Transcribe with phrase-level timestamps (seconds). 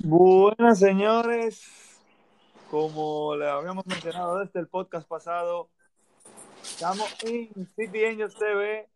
[0.00, 1.64] Buenas señores,
[2.70, 5.70] como le habíamos mencionado desde el podcast pasado,
[6.62, 8.86] estamos en City Angels TV,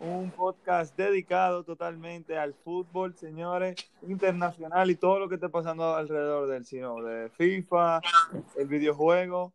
[0.00, 6.46] un podcast dedicado totalmente al fútbol, señores, internacional y todo lo que esté pasando alrededor
[6.48, 8.02] del sino de FIFA,
[8.56, 9.54] el videojuego,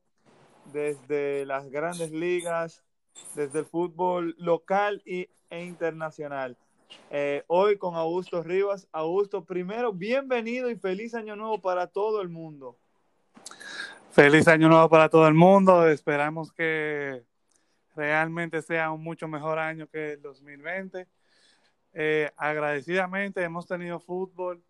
[0.73, 2.83] desde las grandes ligas,
[3.35, 6.57] desde el fútbol local y, e internacional.
[7.09, 8.87] Eh, hoy con Augusto Rivas.
[8.91, 12.77] Augusto, primero, bienvenido y feliz año nuevo para todo el mundo.
[14.11, 15.87] Feliz año nuevo para todo el mundo.
[15.87, 17.23] Esperamos que
[17.95, 21.07] realmente sea un mucho mejor año que el 2020.
[21.93, 24.61] Eh, agradecidamente hemos tenido fútbol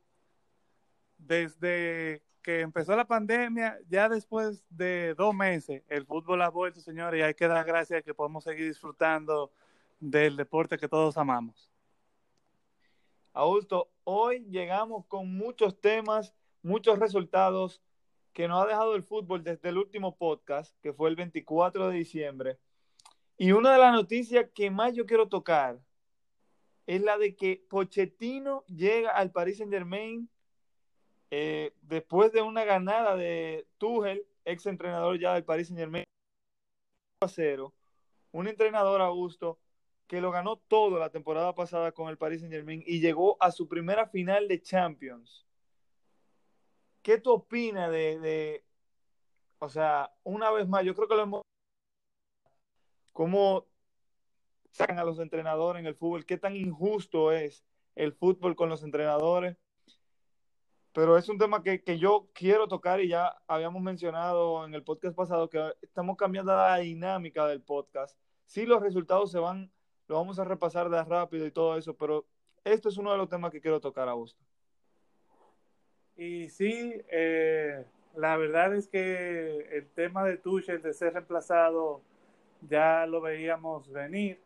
[1.18, 7.20] desde que empezó la pandemia, ya después de dos meses, el fútbol ha vuelto, señores,
[7.20, 9.52] y hay que dar gracias que podemos seguir disfrutando
[10.00, 11.72] del deporte que todos amamos.
[13.36, 17.82] Augusto, hoy llegamos con muchos temas, muchos resultados
[18.32, 21.98] que nos ha dejado el fútbol desde el último podcast, que fue el 24 de
[21.98, 22.60] diciembre.
[23.38, 25.82] Y una de las noticias que más yo quiero tocar
[26.88, 30.30] es la de que Pochettino llega al Paris Saint Germain
[31.30, 36.06] eh, después de una ganada de Tuchel, ex entrenador ya del Paris Saint Germain,
[37.20, 37.74] a cero.
[38.32, 39.60] Un entrenador, Augusto,
[40.08, 43.52] que lo ganó todo la temporada pasada con el Paris Saint Germain y llegó a
[43.52, 45.46] su primera final de Champions.
[47.02, 48.66] ¿Qué tú opinas de, de,
[49.60, 51.42] o sea, una vez más, yo creo que lo hemos,
[53.14, 53.68] cómo
[54.72, 57.64] sacan a los entrenadores en el fútbol, qué tan injusto es
[57.96, 59.58] el fútbol con los entrenadores.
[60.92, 64.84] Pero es un tema que, que yo quiero tocar y ya habíamos mencionado en el
[64.84, 68.18] podcast pasado que estamos cambiando la dinámica del podcast.
[68.46, 69.72] Sí, los resultados se van
[70.08, 72.26] lo vamos a repasar de rápido y todo eso, pero
[72.64, 74.42] esto es uno de los temas que quiero tocar, a Augusto.
[76.18, 77.86] Y sí, eh,
[78.16, 82.02] la verdad es que el tema de Tuchel de ser reemplazado
[82.62, 84.40] ya lo veíamos venir.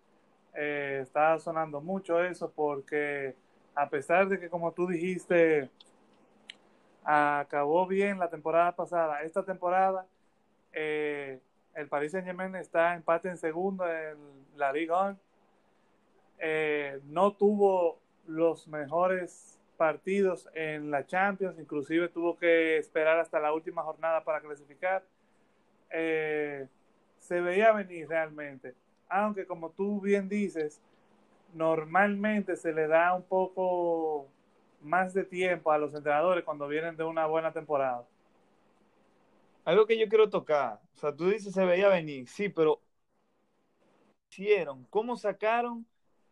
[0.56, 3.36] Eh, estaba sonando mucho eso porque
[3.76, 5.70] a pesar de que como tú dijiste
[7.04, 10.08] acabó bien la temporada pasada, esta temporada
[10.74, 11.40] eh,
[11.76, 14.18] el Paris Saint Germain está empate en segundo en
[14.58, 15.29] la Liga 1
[16.40, 23.54] eh, no tuvo los mejores partidos en la Champions, inclusive tuvo que esperar hasta la
[23.54, 25.04] última jornada para clasificar.
[25.92, 26.68] Eh,
[27.20, 28.76] se veía venir realmente,
[29.10, 30.82] aunque como tú bien dices,
[31.54, 34.28] normalmente se le da un poco
[34.82, 38.06] más de tiempo a los entrenadores cuando vienen de una buena temporada.
[39.66, 42.82] Algo que yo quiero tocar, o sea, tú dices se veía venir, sí, pero
[44.30, 45.86] hicieron, ¿cómo sacaron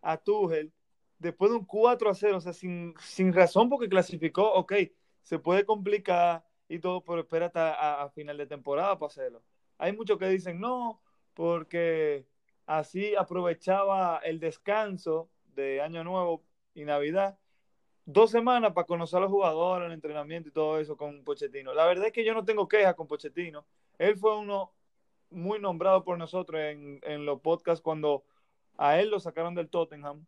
[0.08, 0.72] a Tuchel
[1.20, 4.74] después de un 4 a 0, o sea, sin, sin razón porque clasificó, ok,
[5.22, 9.44] se puede complicar y todo, pero espérate a, a final de temporada para hacerlo.
[9.78, 11.02] Hay muchos que dicen no,
[11.34, 12.26] porque
[12.66, 16.44] así aprovechaba el descanso de Año Nuevo
[16.74, 17.38] y Navidad,
[18.06, 21.74] dos semanas para conocer a los jugadores, el entrenamiento y todo eso con Pochettino.
[21.74, 23.66] La verdad es que yo no tengo quejas con Pochettino.
[23.98, 24.72] Él fue uno
[25.30, 28.24] muy nombrado por nosotros en, en los podcasts cuando
[28.78, 30.26] a él lo sacaron del Tottenham,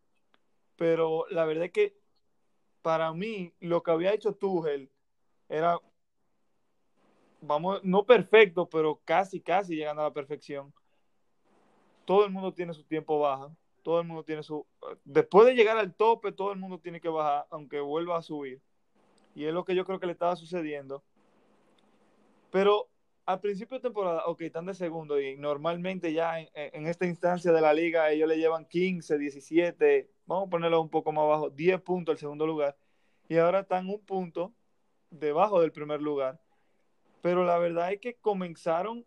[0.75, 1.97] pero la verdad es que
[2.81, 4.89] para mí lo que había hecho Tuchel
[5.47, 5.79] era,
[7.41, 10.73] vamos, no perfecto, pero casi, casi llegando a la perfección.
[12.05, 14.65] Todo el mundo tiene su tiempo baja, todo el mundo tiene su...
[15.03, 18.61] Después de llegar al tope, todo el mundo tiene que bajar, aunque vuelva a subir.
[19.35, 21.03] Y es lo que yo creo que le estaba sucediendo.
[22.51, 22.89] Pero
[23.29, 27.61] al principio de temporada, ok, están de segundo y normalmente ya en, esta instancia de
[27.61, 31.79] la liga ellos le llevan 15, 17, vamos a ponerlo un poco más abajo, 10
[31.81, 32.75] puntos al segundo lugar
[33.27, 34.51] y ahora están un punto
[35.11, 36.41] debajo del primer lugar.
[37.21, 39.05] Pero la verdad es que comenzaron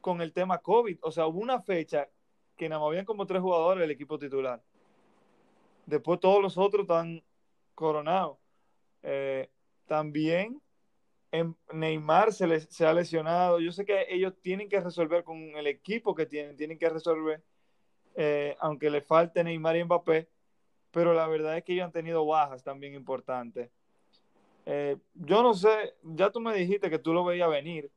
[0.00, 2.08] con el tema COVID, o sea, hubo una fecha
[2.56, 4.60] que nada más habían como tres jugadores del equipo titular.
[5.86, 7.22] Después todos los otros están
[7.76, 8.36] coronados.
[9.04, 9.48] Eh,
[9.86, 10.60] también
[11.72, 13.60] Neymar se, les, se ha lesionado.
[13.60, 17.42] Yo sé que ellos tienen que resolver con el equipo que tienen, tienen que resolver,
[18.14, 20.28] eh, aunque le falte Neymar y Mbappé,
[20.90, 23.70] pero la verdad es que ellos han tenido bajas también importantes.
[24.66, 27.90] Eh, yo no sé, ya tú me dijiste que tú lo veías venir.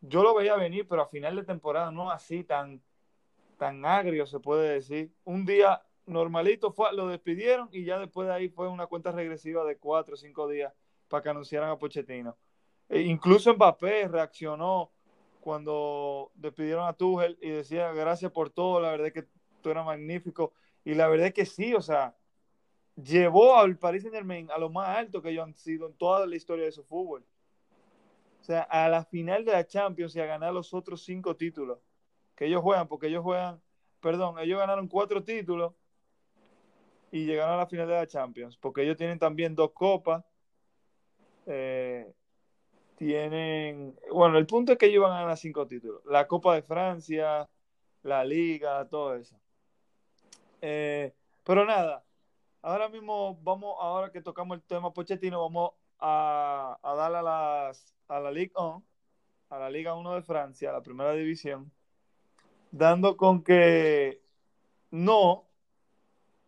[0.00, 2.82] Yo lo veía venir, pero a final de temporada no así tan,
[3.56, 5.12] tan agrio, se puede decir.
[5.24, 9.64] Un día normalito fue, lo despidieron y ya después de ahí fue una cuenta regresiva
[9.64, 10.72] de cuatro o cinco días
[11.08, 12.36] para que anunciaran a Pochettino.
[12.88, 14.92] E incluso Mbappé reaccionó
[15.40, 19.28] cuando despidieron a Tuchel y decía gracias por todo, la verdad es que
[19.60, 20.52] tú eras magnífico.
[20.84, 22.16] Y la verdad es que sí, o sea,
[22.96, 26.26] llevó al Paris Saint Germain a lo más alto que ellos han sido en toda
[26.26, 27.24] la historia de su fútbol.
[28.40, 31.78] O sea, a la final de la Champions y a ganar los otros cinco títulos
[32.34, 33.62] que ellos juegan, porque ellos juegan,
[34.00, 35.74] perdón, ellos ganaron cuatro títulos
[37.12, 40.24] y llegaron a la final de la Champions, porque ellos tienen también dos copas.
[41.46, 42.12] Eh,
[43.02, 46.02] tienen, bueno, el punto es que ellos van a ganar cinco títulos.
[46.04, 47.48] La Copa de Francia,
[48.04, 49.36] la Liga, todo eso.
[50.60, 51.12] Eh,
[51.42, 52.04] pero nada,
[52.62, 57.92] ahora mismo vamos, ahora que tocamos el tema Pochettino, vamos a, a darle a, las,
[58.06, 58.84] a la Liga 1,
[59.50, 61.72] a la Liga 1 de Francia, la primera división,
[62.70, 64.22] dando con que
[64.92, 65.44] no,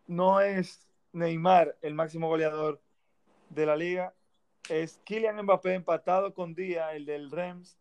[0.07, 2.81] no es Neymar el máximo goleador
[3.49, 4.15] de la liga,
[4.69, 7.77] es Kylian Mbappé empatado con Díaz, el del Rems,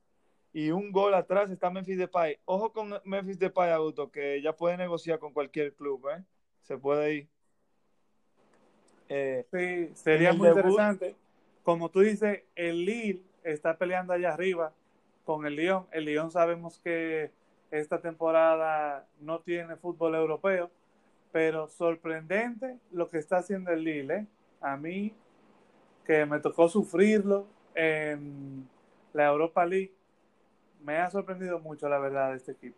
[0.53, 2.39] y un gol atrás está Memphis Depay.
[2.45, 6.23] Ojo con Memphis Depay, Auto, que ya puede negociar con cualquier club, ¿eh?
[6.63, 7.29] Se puede ir.
[9.09, 11.17] Eh, sí, sería muy interesante.
[11.63, 14.73] Como tú dices, el Lille está peleando allá arriba
[15.25, 15.87] con el Lyon.
[15.91, 17.31] El Lyon sabemos que
[17.71, 20.71] esta temporada no tiene fútbol europeo,
[21.33, 24.15] pero sorprendente lo que está haciendo el Lille.
[24.15, 24.27] ¿eh?
[24.61, 25.15] A mí,
[26.05, 28.69] que me tocó sufrirlo en
[29.12, 29.95] la Europa League,
[30.83, 32.77] me ha sorprendido mucho la verdad este equipo.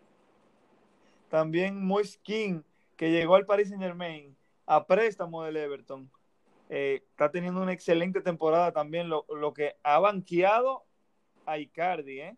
[1.28, 2.64] También Moiskin,
[2.96, 6.10] que llegó al Paris Saint Germain a préstamo del Everton,
[6.68, 10.84] eh, está teniendo una excelente temporada también, lo, lo, que ha banqueado
[11.44, 12.36] a Icardi, ¿eh?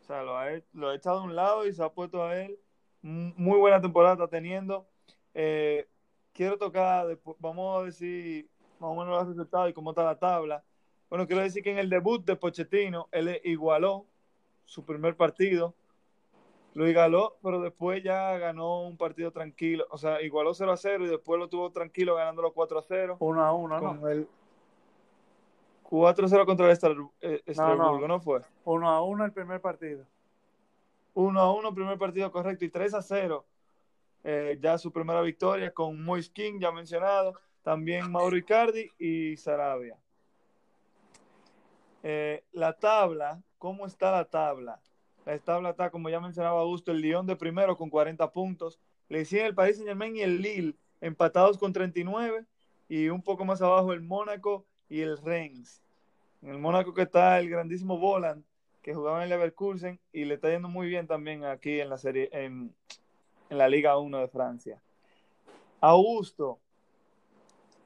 [0.00, 2.36] O sea, lo ha, lo ha echado a un lado y se ha puesto a
[2.36, 2.58] él.
[3.02, 4.88] Muy buena temporada está teniendo.
[5.34, 5.88] Eh,
[6.32, 8.48] quiero tocar, vamos a decir
[8.82, 10.64] más o menos los resultados y cómo está la tabla.
[11.08, 14.06] Bueno, quiero decir que en el debut de Pochettino, él igualó
[14.64, 15.74] su primer partido,
[16.74, 21.06] lo igualó, pero después ya ganó un partido tranquilo, o sea, igualó 0 a 0
[21.06, 23.16] y después lo tuvo tranquilo ganándolo 4 a 0.
[23.20, 24.08] 1 a 1, ¿no?
[24.08, 24.28] El
[25.82, 27.12] 4 a 0 contra el Estrasburgo,
[28.00, 28.20] no, no.
[28.20, 28.40] fue?
[28.64, 30.04] 1 a 1 el primer partido.
[31.14, 33.44] 1 a 1 primer partido correcto y 3 a 0
[34.24, 39.96] eh, ya su primera victoria con Moise King, ya mencionado, también Mauro Icardi y Sarabia.
[42.02, 44.80] Eh, la tabla, ¿cómo está la tabla?
[45.24, 48.80] La tabla está, como ya mencionaba Augusto, el Lyon de primero con 40 puntos.
[49.08, 52.44] Le siguen el Paris Saint Germain y el Lille empatados con 39
[52.88, 55.80] y un poco más abajo el Mónaco y el Rennes.
[56.42, 58.44] En el Mónaco que está el grandísimo Voland
[58.82, 61.98] que jugaba en el Leverkusen y le está yendo muy bien también aquí en la
[61.98, 62.74] serie en,
[63.48, 64.82] en la Liga 1 de Francia.
[65.80, 66.58] Augusto,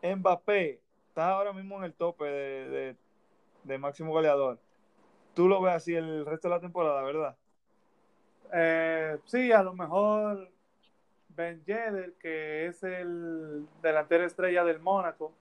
[0.02, 4.58] Mbappé está ahora mismo en el tope de, máximo goleador
[5.36, 7.36] tú lo ves así el resto de la temporada, ¿verdad?
[8.52, 10.48] Eh, sí, a lo mejor
[11.28, 15.32] Ben Yedder, que es el delantero estrella del Mónaco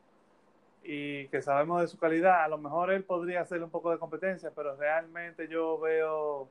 [0.84, 3.98] y que sabemos de su calidad, a lo mejor él podría hacer un poco de
[3.98, 6.50] competencia, pero realmente yo veo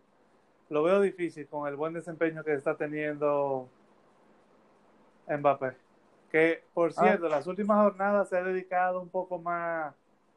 [0.71, 3.69] lo veo difícil con el buen desempeño que está teniendo
[5.29, 5.84] Mbappé.
[6.35, 7.03] Que, por ah.
[7.03, 9.95] cierto, las últimas jornadas se ha dedicado un poco más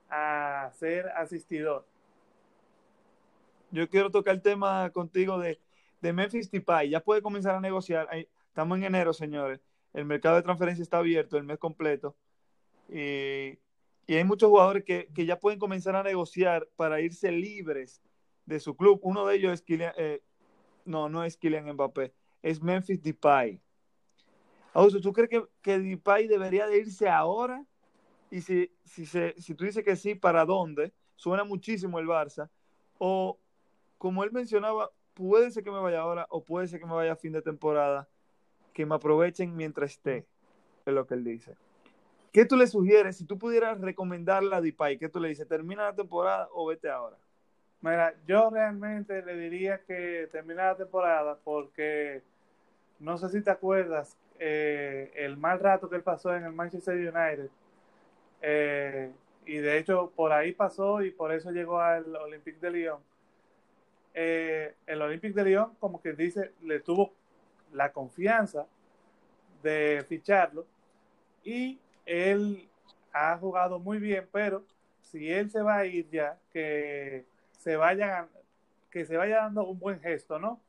[0.10, 1.86] a ser asistidor
[3.72, 5.60] yo quiero tocar el tema contigo de,
[6.02, 6.90] de Memphis Depay.
[6.90, 8.08] Ya puede comenzar a negociar.
[8.48, 9.60] estamos en enero, señores.
[9.94, 12.16] El mercado de transferencia está abierto el mes completo.
[12.90, 13.60] Y,
[14.06, 18.02] y hay muchos jugadores que, que, ya pueden comenzar a negociar para irse libres
[18.46, 19.00] de su club.
[19.04, 20.22] Uno de ellos es Kylian, eh,
[20.86, 23.60] no, no es Kylian Mbappé, es Memphis Depay.
[25.02, 27.66] ¿Tú crees que, que Depay debería de irse ahora?
[28.30, 30.94] Y si, si, se, si tú dices que sí, ¿para dónde?
[31.16, 32.50] Suena muchísimo el Barça.
[33.00, 33.40] O
[33.98, 37.14] como él mencionaba, puede ser que me vaya ahora o puede ser que me vaya
[37.14, 38.08] a fin de temporada,
[38.74, 40.28] que me aprovechen mientras esté,
[40.86, 41.56] es lo que él dice.
[42.32, 45.00] ¿Qué tú le sugieres si tú pudieras recomendarle a Dipay?
[45.00, 45.48] ¿Qué tú le dices?
[45.48, 47.18] ¿Termina la temporada o vete ahora?
[47.82, 52.22] Mira, yo realmente le diría que termina la temporada porque
[53.00, 56.96] no sé si te acuerdas eh, el mal rato que él pasó en el Manchester
[56.96, 57.50] United.
[58.42, 59.12] Eh,
[59.46, 63.00] y de hecho por ahí pasó y por eso llegó al Olympique de Lyon
[64.20, 67.14] eh, el Olympique de Lyon, como que dice, le tuvo
[67.72, 68.66] la confianza
[69.62, 70.66] de ficharlo
[71.44, 72.68] y él
[73.14, 74.66] ha jugado muy bien, pero
[75.02, 77.28] si él se va a ir ya, que
[77.60, 78.28] se vaya,
[78.90, 80.60] que se vaya dando un buen gesto, ¿no?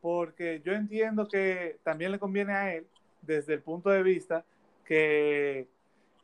[0.00, 2.86] Porque yo entiendo que también le conviene a él,
[3.22, 4.44] desde el punto de vista
[4.84, 5.68] que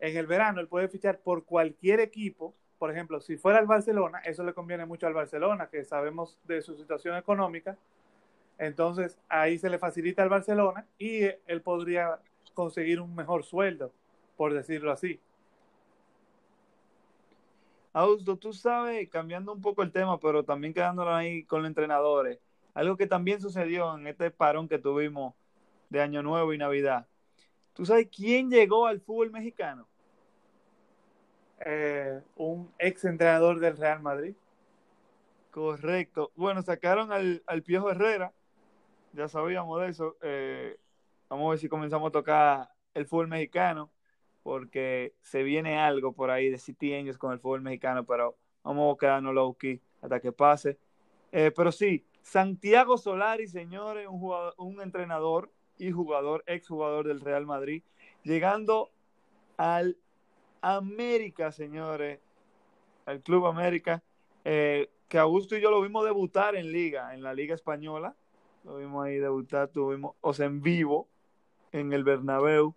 [0.01, 4.19] en el verano él puede fichar por cualquier equipo por ejemplo, si fuera el Barcelona,
[4.19, 7.77] eso le conviene mucho al Barcelona, que sabemos de su situación económica.
[8.59, 12.19] Entonces, ahí se le facilita al Barcelona y él podría
[12.55, 13.93] conseguir un mejor sueldo,
[14.37, 15.21] por decirlo así.
[17.93, 22.39] Augusto, tú sabes, cambiando un poco el tema, pero también quedándonos ahí con los entrenadores,
[22.77, 25.35] algo que también sucedió en este parón que tuvimos
[25.89, 27.07] de Año Nuevo y Navidad.
[27.73, 29.89] ¿Tú sabes quién llegó al fútbol mexicano?
[31.65, 34.35] Eh, un ex entrenador del Real Madrid.
[35.51, 36.33] Correcto.
[36.37, 38.35] Bueno, sacaron al, al Piojo Herrera,
[39.15, 40.17] ya sabíamos de eso.
[40.21, 40.77] Eh,
[41.31, 43.91] vamos a ver si comenzamos a tocar el fútbol mexicano,
[44.43, 48.95] porque se viene algo por ahí de City Angels con el fútbol mexicano, pero vamos
[48.95, 50.77] a quedarnos low key hasta que pase.
[51.33, 57.85] Eh, pero sí, Santiago Solari, señores, un, entrenador y jugador, exjugador del Real Madrid,
[58.25, 58.91] llegando
[59.57, 59.97] al
[60.61, 62.19] América, señores,
[63.07, 64.03] al Club América,
[64.45, 68.17] eh, que Augusto y yo lo vimos debutar en liga, en la liga española,
[68.65, 71.07] lo vimos ahí debutar, tuvimos, o sea, en vivo,
[71.71, 72.75] en el Bernabéu.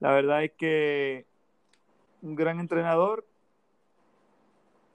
[0.00, 1.24] La verdad es que
[2.20, 3.24] un gran entrenador,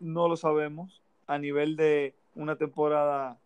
[0.01, 3.38] no lo sabemos, a nivel de una temporada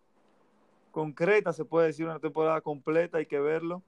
[0.91, 3.81] concreta, se puede decir una temporada completa, hay que verlo.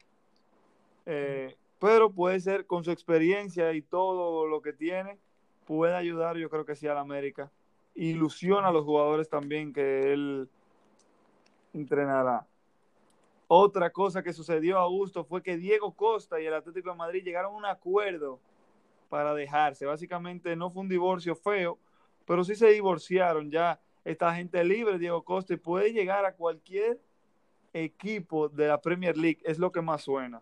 [1.06, 5.18] Eh, pero puede ser con su experiencia y todo lo que tiene,
[5.66, 7.52] puede ayudar, yo creo que sí, a la América.
[7.96, 10.50] Ilusiona a los jugadores también que él
[11.74, 12.48] entrenará.
[13.48, 17.24] Otra cosa que sucedió a Augusto fue que Diego Costa y el Atlético de Madrid
[17.24, 18.40] llegaron a un acuerdo
[19.10, 19.86] para dejarse.
[19.86, 21.78] Básicamente no fue un divorcio feo,
[22.26, 23.52] pero sí se divorciaron.
[23.52, 27.00] Ya esta gente libre, Diego Costa, y puede llegar a cualquier
[27.74, 29.40] equipo de la Premier League.
[29.44, 30.42] Es lo que más suena.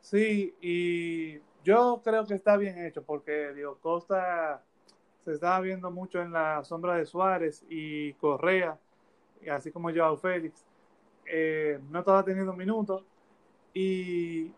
[0.00, 4.62] Sí, y yo creo que está bien hecho porque Diego Costa
[5.20, 8.78] se estaba viendo mucho en la sombra de Suárez y Correa,
[9.50, 10.66] así como Joao Félix.
[11.24, 13.02] Eh, no estaba teniendo minutos
[13.72, 14.52] y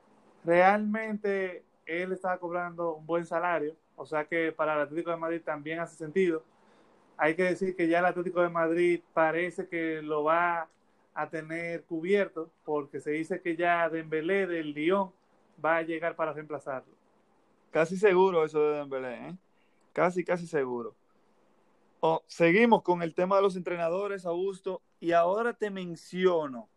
[0.44, 5.42] realmente él estaba cobrando un buen salario, o sea que para el Atlético de Madrid
[5.44, 6.42] también hace sentido.
[7.18, 10.68] Hay que decir que ya el Atlético de Madrid parece que lo va
[11.14, 15.12] a tener cubierto porque se dice que ya Dembélé del Lyon
[15.64, 16.94] va a llegar para reemplazarlo.
[17.70, 19.36] Casi seguro eso de Dembélé, ¿eh?
[19.92, 20.94] Casi, casi seguro.
[22.00, 26.68] Oh, seguimos con el tema de los entrenadores, Augusto, y ahora te menciono.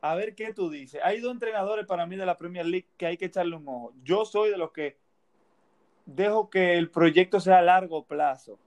[0.00, 1.00] A ver qué tú dices.
[1.04, 3.92] Hay dos entrenadores para mí de la Premier League que hay que echarle un ojo.
[4.02, 4.96] Yo soy de los que
[6.06, 8.58] dejo que el proyecto sea a largo plazo.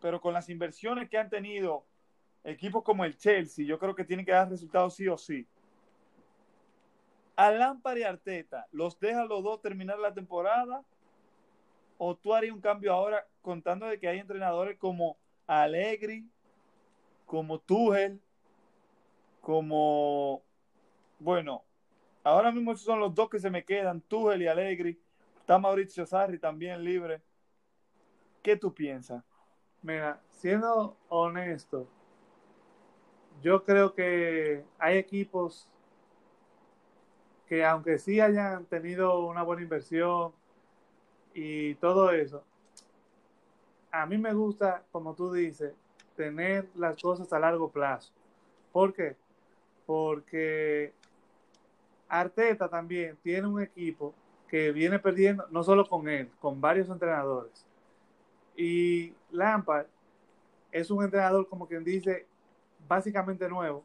[0.00, 1.86] Pero con las inversiones que han tenido
[2.44, 5.46] equipos como el Chelsea, yo creo que tienen que dar resultados sí o sí
[7.38, 10.82] a y Arteta, ¿los deja los dos terminar la temporada?
[11.96, 16.28] ¿O tú harías un cambio ahora contando de que hay entrenadores como Allegri,
[17.26, 18.20] como Tuchel,
[19.40, 20.42] como,
[21.20, 21.62] bueno,
[22.24, 25.00] ahora mismo esos son los dos que se me quedan, Tuchel y Allegri.
[25.38, 27.22] Está Mauricio Sarri también libre.
[28.42, 29.22] ¿Qué tú piensas?
[29.82, 31.86] Mira, siendo honesto,
[33.42, 35.68] yo creo que hay equipos
[37.46, 40.32] que aunque sí hayan tenido una buena inversión
[41.32, 42.42] y todo eso,
[43.90, 45.72] a mí me gusta, como tú dices,
[46.16, 48.12] tener las cosas a largo plazo.
[48.72, 49.16] ¿Por qué?
[49.86, 50.92] Porque
[52.08, 54.12] Arteta también tiene un equipo
[54.48, 57.67] que viene perdiendo, no solo con él, con varios entrenadores.
[58.58, 59.86] Y Lampard
[60.72, 62.26] es un entrenador, como quien dice,
[62.88, 63.84] básicamente nuevo,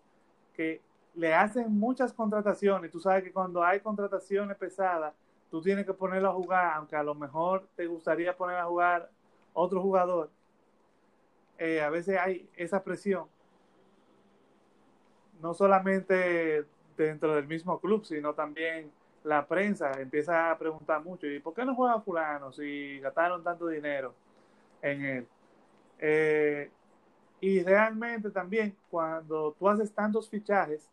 [0.55, 0.81] que
[1.13, 2.89] le hacen muchas contrataciones.
[2.89, 5.13] Tú sabes que cuando hay contrataciones pesadas,
[5.51, 9.11] tú tienes que ponerlo a jugar, aunque a lo mejor te gustaría poner a jugar
[9.53, 10.31] otro jugador.
[11.59, 13.27] Eh, a veces hay esa presión.
[15.39, 16.65] No solamente
[16.97, 18.91] dentro del mismo club, sino también
[19.23, 23.67] la prensa empieza a preguntar mucho, ¿y por qué no juega fulano si gastaron tanto
[23.67, 24.15] dinero
[24.83, 25.27] en él?
[25.97, 26.69] Eh,
[27.41, 30.87] y realmente también cuando tú haces tantos fichajes,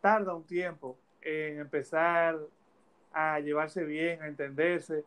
[0.00, 2.38] tarda un tiempo en empezar
[3.12, 5.04] a llevarse bien, a entenderse.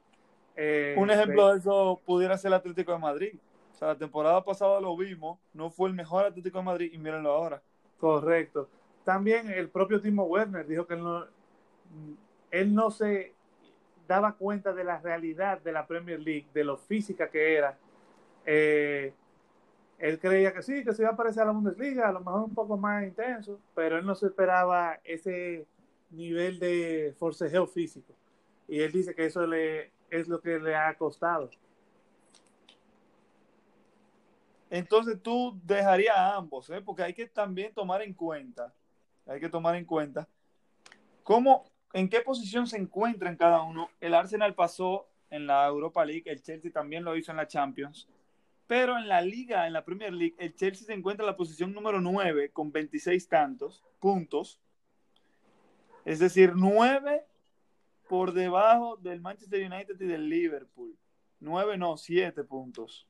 [0.55, 3.33] Eh, un ejemplo de eso pudiera ser el Atlético de Madrid.
[3.73, 6.97] O sea, la temporada pasada lo vimos, no fue el mejor Atlético de Madrid y
[6.97, 7.61] mírenlo ahora.
[7.99, 8.67] Correcto.
[9.05, 11.25] También el propio Timo Werner dijo que él no,
[12.51, 13.33] él no se
[14.07, 17.77] daba cuenta de la realidad de la Premier League, de lo física que era.
[18.45, 19.13] Eh,
[19.99, 22.43] él creía que sí, que se iba a parecer a la Bundesliga, a lo mejor
[22.43, 25.67] un poco más intenso, pero él no se esperaba ese
[26.09, 28.13] nivel de forcejeo físico.
[28.67, 31.49] Y él dice que eso le, es lo que le ha costado.
[34.69, 36.81] Entonces tú dejarías a ambos, ¿eh?
[36.81, 38.73] porque hay que también tomar en cuenta
[39.27, 40.27] hay que tomar en cuenta.
[41.23, 43.89] ¿Cómo, en qué posición se encuentra en cada uno?
[43.99, 48.07] El Arsenal pasó en la Europa League, el Chelsea también lo hizo en la Champions,
[48.67, 51.73] pero en la liga, en la Premier League, el Chelsea se encuentra en la posición
[51.73, 54.59] número 9 con 26 tantos puntos,
[56.05, 57.25] es decir, 9
[58.07, 60.97] por debajo del Manchester United y del Liverpool.
[61.39, 63.07] 9 no, 7 puntos.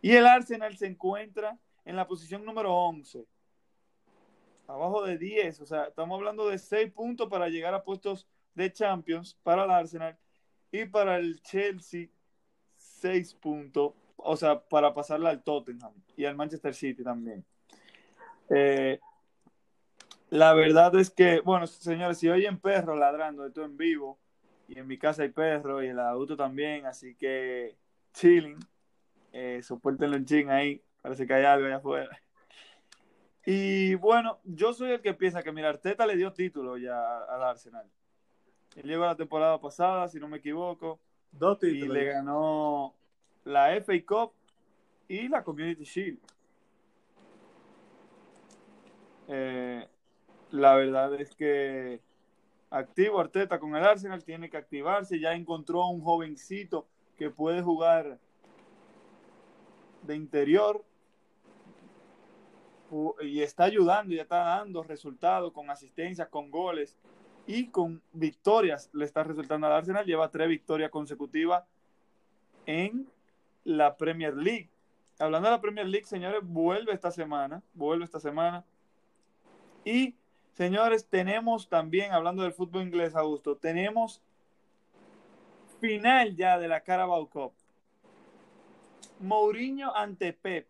[0.00, 3.26] Y el Arsenal se encuentra en la posición número 11,
[4.66, 8.72] abajo de 10, o sea, estamos hablando de 6 puntos para llegar a puestos de
[8.72, 10.16] Champions para el Arsenal
[10.70, 12.08] y para el Chelsea
[12.76, 17.44] 6 puntos, o sea, para pasarla al Tottenham y al Manchester City también.
[18.48, 18.98] Eh,
[20.30, 24.18] la verdad es que, bueno, señores, si oyen perros ladrando, esto en vivo,
[24.68, 27.76] y en mi casa hay perros y el auto también, así que
[28.14, 28.58] chilling,
[29.32, 32.22] eh, soportenlo en ching ahí, parece que hay algo allá afuera.
[33.44, 37.42] Y bueno, yo soy el que piensa que, mira, Arteta le dio título ya al
[37.42, 37.86] Arsenal.
[38.76, 41.00] Él llegó la temporada pasada, si no me equivoco.
[41.32, 41.96] Dos títulos.
[41.96, 42.94] Y le ganó
[43.44, 44.32] la FA Cup
[45.08, 46.18] y la Community Shield.
[49.28, 49.88] Eh,
[50.50, 52.00] la verdad es que
[52.70, 57.62] activo Arteta con el Arsenal, tiene que activarse, ya encontró a un jovencito que puede
[57.62, 58.18] jugar
[60.02, 60.84] de interior
[63.20, 66.96] y está ayudando y está dando resultados con asistencias, con goles
[67.46, 70.06] y con victorias le está resultando al Arsenal.
[70.06, 71.64] Lleva tres victorias consecutivas
[72.66, 73.08] en
[73.64, 74.68] la Premier League.
[75.18, 78.64] Hablando de la Premier League, señores, vuelve esta semana, vuelve esta semana.
[79.84, 80.14] Y,
[80.52, 84.20] señores, tenemos también, hablando del fútbol inglés, Augusto, tenemos
[85.80, 87.52] final ya de la Carabao Cup.
[89.20, 90.66] Mourinho ante Pep.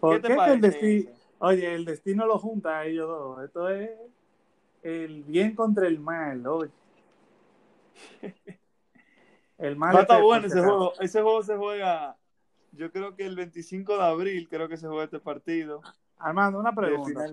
[0.00, 0.54] ¿Qué, te parece?
[0.54, 3.44] El destino, oye, el destino lo junta a ellos dos.
[3.44, 3.90] Esto es
[4.82, 6.70] el bien contra el mal, oye.
[9.58, 9.96] El mal.
[9.96, 10.92] está bueno ese juego.
[11.00, 12.16] Ese juego se juega,
[12.72, 15.80] yo creo que el 25 de abril, creo que se juega este partido.
[16.18, 17.24] Armando, una pregunta.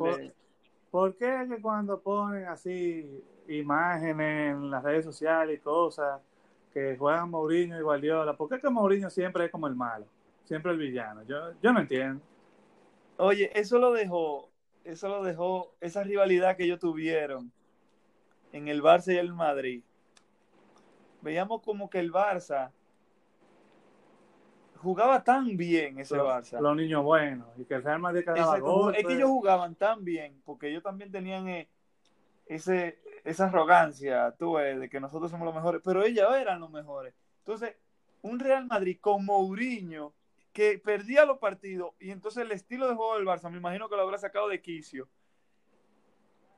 [0.90, 6.22] ¿Por, qué que cuando ponen así imágenes en las redes sociales y cosas
[6.72, 10.06] que juegan Mourinho y Guardiola, ¿por qué que Mourinho siempre es como el malo?
[10.46, 11.24] Siempre el villano.
[11.24, 12.22] Yo, yo no entiendo.
[13.18, 14.50] Oye, eso lo dejó,
[14.84, 17.52] eso lo dejó, esa rivalidad que ellos tuvieron
[18.52, 19.84] en el Barça y el Madrid.
[21.22, 22.72] Veíamos como que el Barça
[24.84, 26.60] jugaba tan bien ese Barça.
[26.60, 27.48] Los niños buenos.
[27.58, 31.48] Y que el Real Madrid Es que ellos jugaban tan bien, porque ellos también tenían
[31.48, 31.70] eh,
[32.46, 37.14] ese, esa arrogancia, tú de que nosotros somos los mejores, pero ellos eran los mejores.
[37.40, 37.76] Entonces,
[38.22, 40.14] un Real Madrid con Mourinho
[40.54, 43.96] que perdía los partidos y entonces el estilo de juego del Barça, me imagino que
[43.96, 45.10] lo habrá sacado de quicio.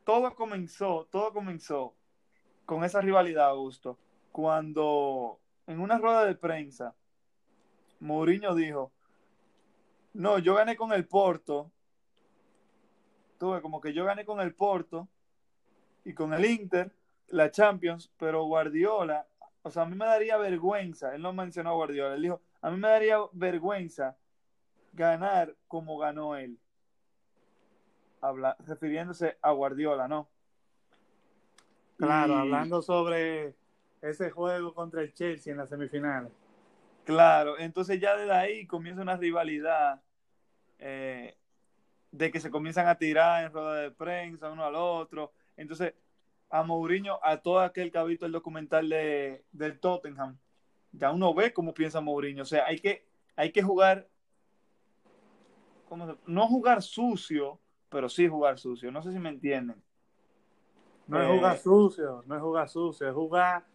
[0.04, 1.96] Todo comenzó, todo comenzó
[2.66, 3.98] con esa rivalidad, Augusto,
[4.32, 6.94] cuando en una rueda de prensa
[8.02, 8.92] Mourinho dijo,
[10.14, 11.72] no, yo gané con el Porto,
[13.40, 15.08] tuve como que yo gané con el Porto
[16.04, 16.92] y con el Inter,
[17.30, 19.26] la Champions, pero Guardiola,
[19.64, 22.71] o sea, a mí me daría vergüenza, él no mencionó a Guardiola, él dijo, a
[22.71, 24.17] mí me daría vergüenza
[24.91, 26.58] ganar como ganó él.
[28.21, 30.28] Habla, refiriéndose a Guardiola, ¿no?
[31.97, 33.54] Claro, hablando sobre
[34.01, 36.32] ese juego contra el Chelsea en las semifinales.
[37.04, 40.01] Claro, entonces ya desde ahí comienza una rivalidad
[40.80, 41.38] eh,
[42.10, 45.34] de que se comienzan a tirar en rueda de prensa uno al otro.
[45.56, 45.93] Entonces,
[46.49, 50.39] a Mourinho, a todo aquel que ha visto el documental de, del Tottenham,
[50.98, 52.44] ya uno ve cómo piensa Mourinho.
[52.44, 53.06] O sea, hay que,
[53.36, 54.08] hay que jugar,
[56.26, 58.92] no jugar sucio, pero sí jugar sucio.
[58.92, 59.82] No sé si me entienden.
[61.08, 63.66] No es jugar eh, sucio, no es jugar sucio, es jugar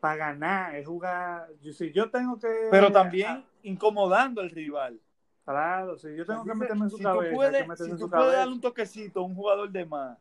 [0.00, 1.48] para ganar, es jugar.
[1.60, 2.68] Si yo tengo que.
[2.70, 5.00] Pero también incomodando al rival.
[5.44, 7.30] Claro, si yo tengo que meterme en su cabeza.
[7.30, 10.16] Tú puedes, si tú puedes darle un toquecito a un jugador de más,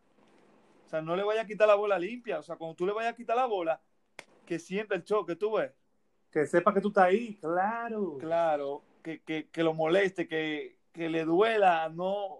[0.85, 2.39] o sea, no le vayas a quitar la bola limpia.
[2.39, 3.79] O sea, cuando tú le vayas a quitar la bola,
[4.45, 5.71] que sienta el choque, tú ves
[6.33, 8.17] que sepa que tú estás ahí, claro.
[8.17, 12.39] Claro, que, lo moleste, que, le duela, no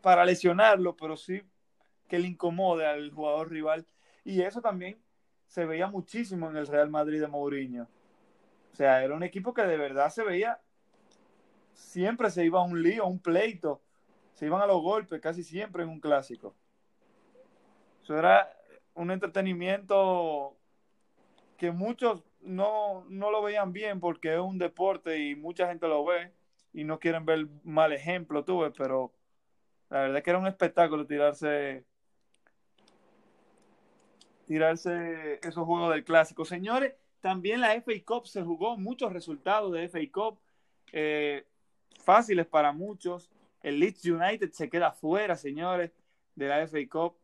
[0.00, 1.40] para lesionarlo, pero sí
[2.08, 3.86] que le incomode al jugador rival.
[4.24, 5.00] Y eso también
[5.46, 7.86] se veía muchísimo en el Real Madrid de Mourinho.
[8.72, 10.60] O sea, era un equipo que de verdad se veía,
[11.74, 13.80] siempre se iba a un lío, a un pleito,
[14.34, 16.56] se iban a los golpes, casi siempre en un clásico.
[18.02, 18.50] Eso era
[18.94, 20.56] un entretenimiento
[21.56, 26.04] que muchos no, no lo veían bien porque es un deporte y mucha gente lo
[26.04, 26.32] ve
[26.72, 29.12] y no quieren ver mal ejemplo, tuve, pero
[29.90, 31.84] La verdad que era un espectáculo tirarse
[34.46, 36.44] tirarse esos juegos del clásico.
[36.44, 40.38] Señores, también la FA Cup se jugó muchos resultados de FA Cup
[40.92, 41.46] eh,
[42.02, 43.30] fáciles para muchos.
[43.62, 45.92] El Leeds United se queda fuera, señores,
[46.34, 47.16] de la FA Cup.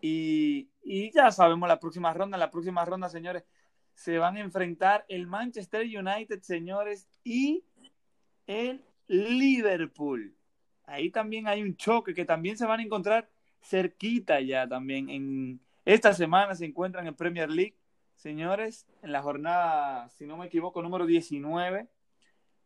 [0.00, 2.36] Y, y ya sabemos la próxima ronda.
[2.36, 3.44] En la próxima ronda, señores,
[3.96, 7.64] se van a enfrentar el Manchester United, señores, y
[8.46, 10.36] el Liverpool.
[10.84, 13.28] Ahí también hay un choque que también se van a encontrar
[13.62, 17.74] cerquita ya también en, esta semana se encuentran en Premier League,
[18.16, 21.88] señores, en la jornada, si no me equivoco, número 19.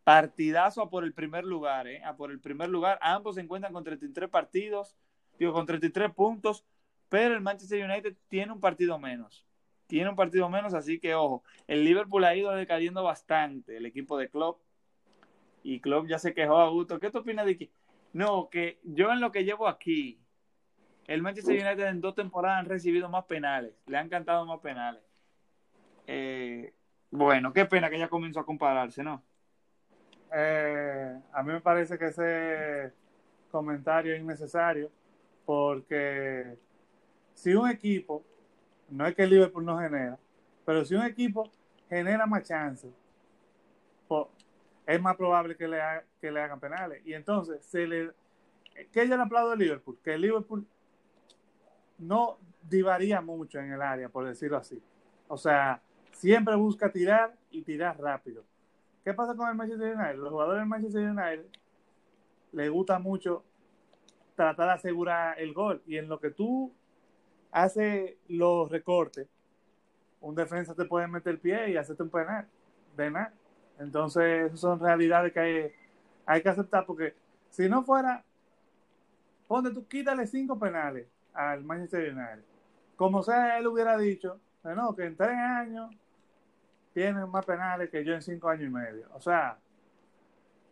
[0.03, 2.03] Partidazo a por el primer lugar, ¿eh?
[2.03, 2.99] A por el primer lugar.
[3.03, 4.97] Ambos se encuentran con 33 partidos,
[5.39, 6.65] digo, con 33 puntos,
[7.09, 9.47] pero el Manchester United tiene un partido menos.
[9.91, 11.43] Tiene un partido menos, así que ojo.
[11.67, 14.61] El Liverpool ha ido decayendo bastante, el equipo de Klopp.
[15.65, 17.01] Y Klopp ya se quejó a gusto.
[17.01, 17.71] ¿Qué tú opinas de que?
[18.13, 20.21] No, que yo en lo que llevo aquí,
[21.09, 25.03] el Manchester United en dos temporadas han recibido más penales, le han cantado más penales.
[26.07, 26.73] Eh,
[27.11, 29.25] bueno, qué pena que ya comenzó a compararse, ¿no?
[30.33, 32.93] Eh, a mí me parece que ese
[33.51, 34.89] comentario es innecesario
[35.45, 36.57] porque
[37.35, 38.25] si un equipo,
[38.91, 40.19] no es que el Liverpool no genera,
[40.65, 41.51] pero si un equipo
[41.89, 42.93] genera más chances,
[44.87, 45.79] es más probable que le,
[46.21, 47.01] que hagan penales.
[47.05, 48.11] Y entonces, se le,
[48.93, 49.99] ¿qué yo le aplaudo al Liverpool?
[50.03, 50.67] Que el Liverpool
[51.99, 54.83] no divaría mucho en el área, por decirlo así.
[55.29, 55.81] O sea,
[56.13, 58.43] siempre busca tirar y tirar rápido.
[59.05, 60.17] ¿Qué pasa con el Manchester United?
[60.17, 61.47] Los jugadores del Manchester United
[62.53, 63.45] les gusta mucho
[64.35, 65.83] tratar de asegurar el gol.
[65.87, 66.73] Y en lo que tú
[67.53, 69.29] haces los recortes,
[70.21, 72.47] un defensa te puede meter el pie y hacerte un penal.
[72.97, 73.33] De nada.
[73.79, 75.73] Entonces, son realidades que hay,
[76.27, 77.15] hay que aceptar porque
[77.49, 78.23] si no fuera,
[79.49, 82.45] ponte tú, quítale cinco penales al Manchester United.
[82.97, 85.91] Como sea, él hubiera dicho, no, que en tres años
[86.93, 89.07] tienen más penales que yo en cinco años y medio.
[89.15, 89.59] O sea,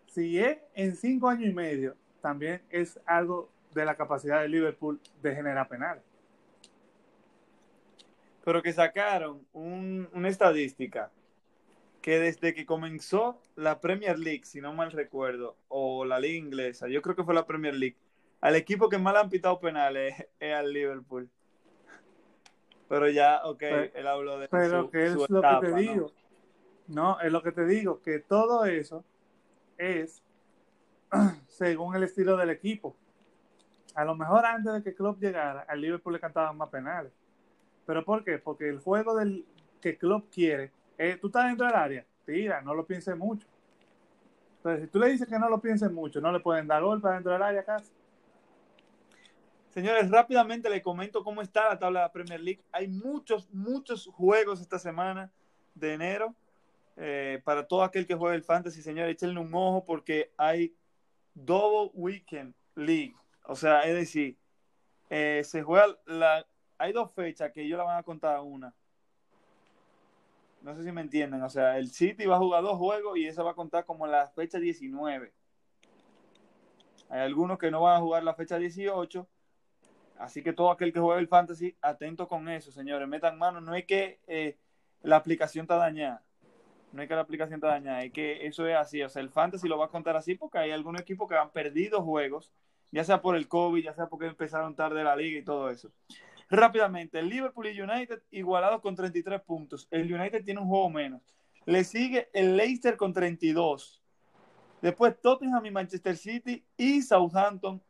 [0.06, 5.00] si es en cinco años y medio, también es algo de la capacidad de Liverpool
[5.22, 6.02] de generar penales.
[8.48, 11.10] Pero que sacaron una estadística
[12.00, 16.88] que desde que comenzó la Premier League, si no mal recuerdo, o la liga inglesa,
[16.88, 17.98] yo creo que fue la Premier League,
[18.40, 21.28] al equipo que más le han pitado penales es, al Liverpool.
[22.88, 26.10] Pero ya, ok, él habló de Pero que es lo que te digo.
[26.86, 27.20] ¿no?
[27.20, 29.04] es lo que te digo, que todo eso
[29.76, 30.22] es
[31.48, 32.96] según el estilo del equipo.
[33.94, 37.12] A lo mejor antes de que Klopp llegara, al Liverpool le cantaban más penales.
[37.88, 38.36] ¿Pero por qué?
[38.36, 39.46] Porque el juego del
[39.80, 40.72] que Klopp quiere,
[41.22, 43.46] tú estás dentro del área, tira, no lo pienses mucho.
[44.58, 47.08] Entonces, si tú le dices que no lo pienses mucho, no le pueden dar golpe
[47.08, 47.90] dentro del área casi.
[49.70, 52.60] Señores, rápidamente les comento cómo está la tabla de la Premier League.
[52.72, 55.32] Hay muchos, muchos juegos esta semana
[55.74, 56.34] de enero.
[56.98, 60.74] Eh, para todo aquel que juegue el Fantasy, señores, échenle un ojo porque hay
[61.32, 63.14] Double Weekend League.
[63.44, 64.36] O sea, es decir,
[65.08, 66.46] eh, se juega la.
[66.78, 68.74] Hay dos fechas que ellos la van a contar una.
[70.62, 71.42] No sé si me entienden.
[71.42, 74.06] O sea, el City va a jugar dos juegos y esa va a contar como
[74.06, 75.32] la fecha 19.
[77.10, 79.28] Hay algunos que no van a jugar la fecha 18
[80.18, 83.08] Así que todo aquel que juegue el fantasy, atento con eso, señores.
[83.08, 83.60] Metan mano.
[83.60, 84.58] No es que eh,
[85.02, 86.24] la aplicación está dañada.
[86.92, 88.02] No es que la aplicación está dañada.
[88.02, 89.02] Es que eso es así.
[89.02, 91.50] O sea, el fantasy lo va a contar así porque hay algunos equipos que han
[91.50, 92.52] perdido juegos,
[92.90, 95.92] ya sea por el COVID, ya sea porque empezaron tarde la liga y todo eso.
[96.50, 99.86] Rápidamente, el Liverpool y United igualados con 33 puntos.
[99.90, 101.22] El United tiene un juego menos.
[101.66, 104.02] Le sigue el Leicester con 32.
[104.80, 107.82] Después Tottenham y Manchester City y Southampton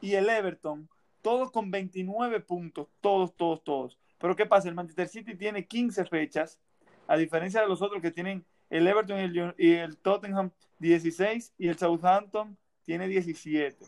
[0.00, 0.88] y el Everton
[1.22, 3.98] todos con 29 puntos, todos, todos, todos.
[4.18, 4.68] Pero ¿qué pasa?
[4.68, 6.58] El Manchester City tiene 15 fechas,
[7.06, 11.78] a diferencia de los otros que tienen el Everton y el, Tottenham 16 y el
[11.78, 13.84] Southampton tiene 17.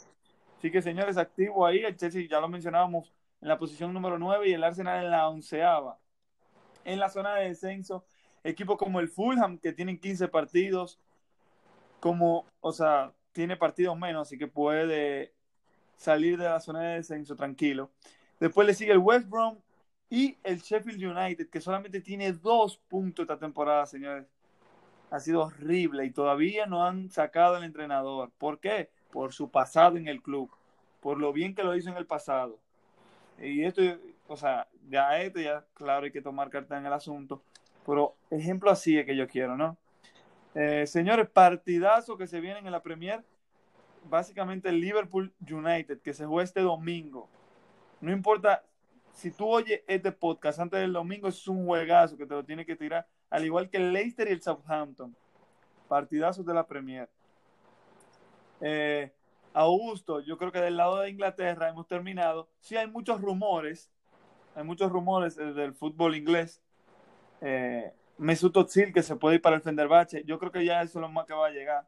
[0.59, 4.49] Así que señores, activo ahí, el Chelsea ya lo mencionábamos en la posición número 9
[4.49, 5.99] y el Arsenal en la onceava.
[6.85, 8.05] En la zona de descenso,
[8.45, 10.99] equipos como el Fulham que tienen 15 partidos,
[12.01, 15.35] como, o sea, tiene partidos menos, así que puede
[15.97, 17.91] salir de la zona de descenso tranquilo.
[18.39, 19.59] Después le sigue el West Brom
[20.09, 24.27] y el Sheffield United, que solamente tiene dos puntos esta temporada, señores.
[25.11, 28.31] Ha sido horrible y todavía no han sacado al entrenador.
[28.39, 28.91] ¿Por qué?
[29.11, 30.51] Por su pasado en el club,
[31.01, 32.59] por lo bien que lo hizo en el pasado.
[33.41, 33.83] Y esto,
[34.29, 37.43] o sea, ya esto, ya claro, hay que tomar carta en el asunto.
[37.87, 39.77] Pero ejemplo así es que yo quiero, ¿no?
[40.55, 43.25] Eh, señores, partidazo que se vienen en la Premier
[44.09, 47.29] básicamente el Liverpool United, que se juega este domingo.
[48.01, 48.63] No importa
[49.13, 52.65] si tú oyes este podcast antes del domingo, es un juegazo que te lo tiene
[52.65, 55.15] que tirar, al igual que el Leicester y el Southampton.
[55.89, 57.09] Partidazos de la Premier.
[58.61, 59.13] Eh,
[59.53, 62.49] Augusto, yo creo que del lado de Inglaterra hemos terminado.
[62.61, 63.91] Sí, hay muchos rumores,
[64.55, 66.63] hay muchos rumores del fútbol inglés.
[67.41, 70.25] Eh, Mesut Özil que se puede ir para el Fenerbahce.
[70.25, 71.87] Yo creo que ya eso es lo más que va a llegar.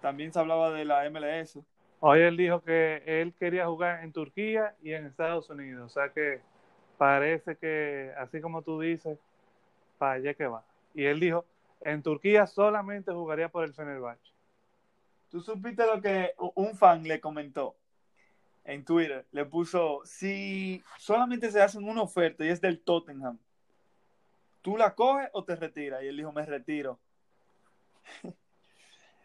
[0.00, 1.58] También se hablaba de la MLS.
[2.00, 5.84] Hoy él dijo que él quería jugar en Turquía y en Estados Unidos.
[5.84, 6.40] O sea que
[6.96, 9.18] parece que, así como tú dices,
[9.98, 10.64] para allá que va.
[10.94, 11.44] Y él dijo,
[11.82, 14.39] en Turquía solamente jugaría por el Fenerbahce.
[15.30, 17.76] Tú supiste lo que un fan le comentó
[18.64, 19.26] en Twitter.
[19.30, 23.38] Le puso, si solamente se hacen una oferta y es del Tottenham,
[24.60, 26.02] ¿tú la coges o te retiras?
[26.02, 26.98] Y él dijo, me retiro.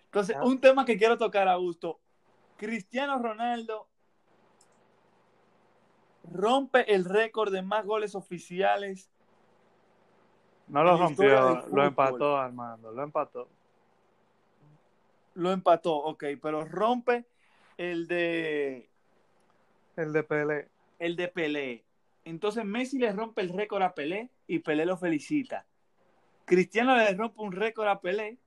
[0.05, 1.99] Entonces, un tema que quiero tocar, Augusto.
[2.55, 3.87] Cristiano Ronaldo
[6.31, 9.09] rompe el récord de más goles oficiales.
[10.67, 13.49] No lo rompió, lo empató, Armando, lo empató.
[15.35, 17.25] Lo empató, ok, pero rompe
[17.77, 18.89] el de...
[19.95, 20.69] El de Pelé.
[20.99, 21.85] El de Pelé.
[22.23, 25.65] Entonces Messi le rompe el récord a Pelé y Pelé lo felicita.
[26.45, 28.37] Cristiano le rompe un récord a Pelé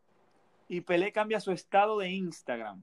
[0.68, 2.82] y Pelé cambia su estado de Instagram.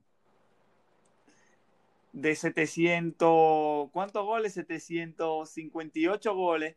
[2.12, 4.54] De 700, ¿cuántos goles?
[4.54, 6.76] 758 goles.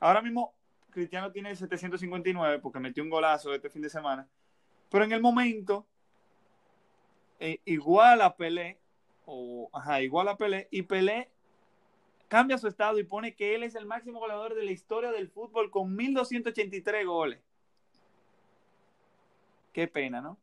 [0.00, 0.54] Ahora mismo
[0.90, 4.28] Cristiano tiene 759 porque metió un golazo este fin de semana.
[4.90, 5.86] Pero en el momento,
[7.38, 8.78] eh, igual a Pelé,
[9.26, 11.30] o ajá, igual a Pelé, y Pelé
[12.28, 15.28] cambia su estado y pone que él es el máximo goleador de la historia del
[15.28, 17.40] fútbol con 1283 goles.
[19.72, 20.36] Qué pena, ¿no?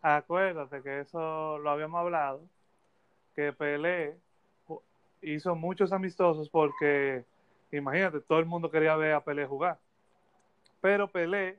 [0.00, 2.42] Acuérdate que eso lo habíamos hablado,
[3.34, 4.16] que Pelé
[5.20, 7.24] hizo muchos amistosos porque,
[7.72, 9.78] imagínate, todo el mundo quería ver a Pelé jugar.
[10.80, 11.58] Pero Pelé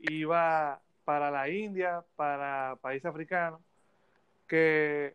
[0.00, 3.60] iba para la India, para países africanos,
[4.46, 5.14] que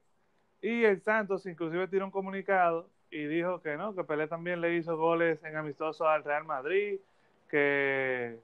[0.62, 4.76] y el Santos inclusive tiró un comunicado y dijo que no, que Pelé también le
[4.76, 7.00] hizo goles en amistosos al Real Madrid,
[7.50, 8.40] que,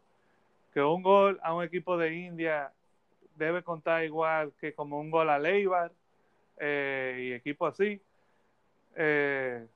[0.74, 2.72] que un gol a un equipo de India
[3.36, 5.92] debe contar igual que como un gol a Leibar
[6.58, 8.02] eh, y equipo así.
[8.96, 9.68] Eh,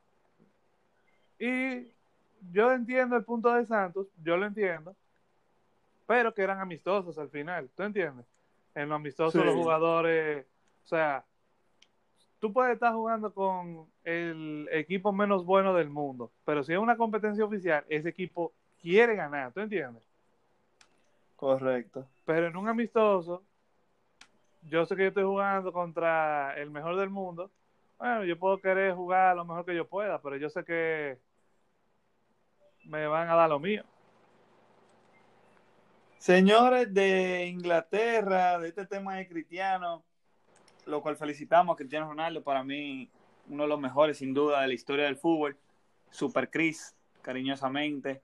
[1.38, 1.88] y
[2.52, 4.96] yo entiendo el punto de Santos, yo lo entiendo,
[6.08, 8.26] pero que eran amistosos al final, ¿tú entiendes?
[8.76, 10.46] En los amistosos los jugadores,
[10.90, 11.24] sea,
[12.40, 16.98] tú puedes estar jugando con el equipo menos bueno del mundo, pero si es una
[16.98, 20.04] competencia oficial, ese equipo quiere ganar, ¿tú entiendes?
[21.36, 22.08] Correcto.
[22.26, 23.44] Pero en un amistoso,
[24.64, 27.52] yo sé que yo estoy jugando contra el mejor del mundo.
[27.98, 31.18] Bueno, yo puedo querer jugar lo mejor que yo pueda, pero yo sé que
[32.86, 33.84] me van a dar lo mío.
[36.18, 40.04] Señores de Inglaterra, de este tema de Cristiano,
[40.90, 43.10] lo cual felicitamos a Cristiano Ronaldo, para mí
[43.50, 45.58] uno de los mejores sin duda de la historia del fútbol,
[46.10, 48.22] Super Chris, cariñosamente.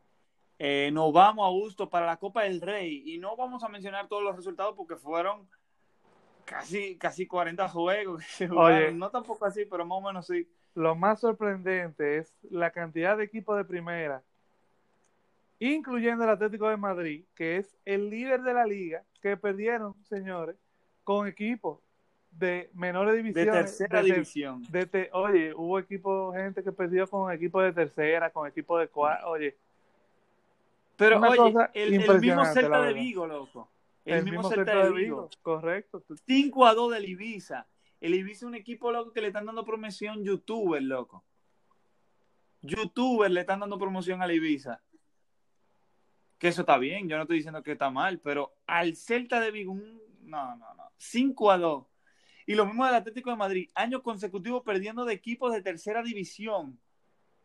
[0.58, 4.08] Eh, nos vamos a gusto para la Copa del Rey y no vamos a mencionar
[4.08, 5.48] todos los resultados porque fueron
[6.46, 8.24] casi, casi 40 juegos
[8.56, 10.48] Oye, no tampoco así, pero más o menos sí.
[10.74, 14.24] Lo más sorprendente es la cantidad de equipos de primera,
[15.60, 20.58] incluyendo el Atlético de Madrid, que es el líder de la liga, que perdieron, señores,
[21.04, 21.80] con equipos
[22.38, 23.54] de menores divisiones.
[23.54, 24.64] De tercera división.
[25.14, 29.56] oye, hubo equipo, gente que perdió con equipos de tercera, con equipos de cuarta, oye.
[30.98, 33.70] Pero oye, el, el, mismo Celta de Vigo, loco.
[34.06, 35.30] El, mismo, Celta, de Vigo.
[35.42, 36.04] Correcto.
[36.26, 37.66] 5 a 2 del Ibiza.
[38.00, 41.24] El Ibiza es un equipo, loco, que le están dando promoción youtuber, loco.
[42.62, 44.82] Youtuber le están dando promoción al Ibiza.
[46.38, 49.52] Que eso está bien, yo no estoy diciendo que está mal, pero al Celta de
[49.52, 49.74] Vigo,
[50.22, 50.92] no, no, no.
[50.98, 51.86] 5 a 2.
[52.46, 56.78] Y lo mismo del Atlético de Madrid, años consecutivos perdiendo de equipos de tercera división.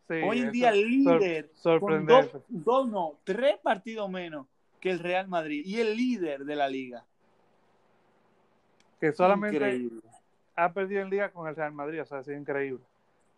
[0.09, 2.43] Hoy en día líder, sorprendente.
[2.49, 4.47] dos, no, tres partidos menos
[4.81, 7.05] que el Real Madrid y el líder de la liga.
[8.99, 9.89] Que solamente
[10.57, 12.85] ha perdido en liga con el Real Madrid, o sea, es increíble.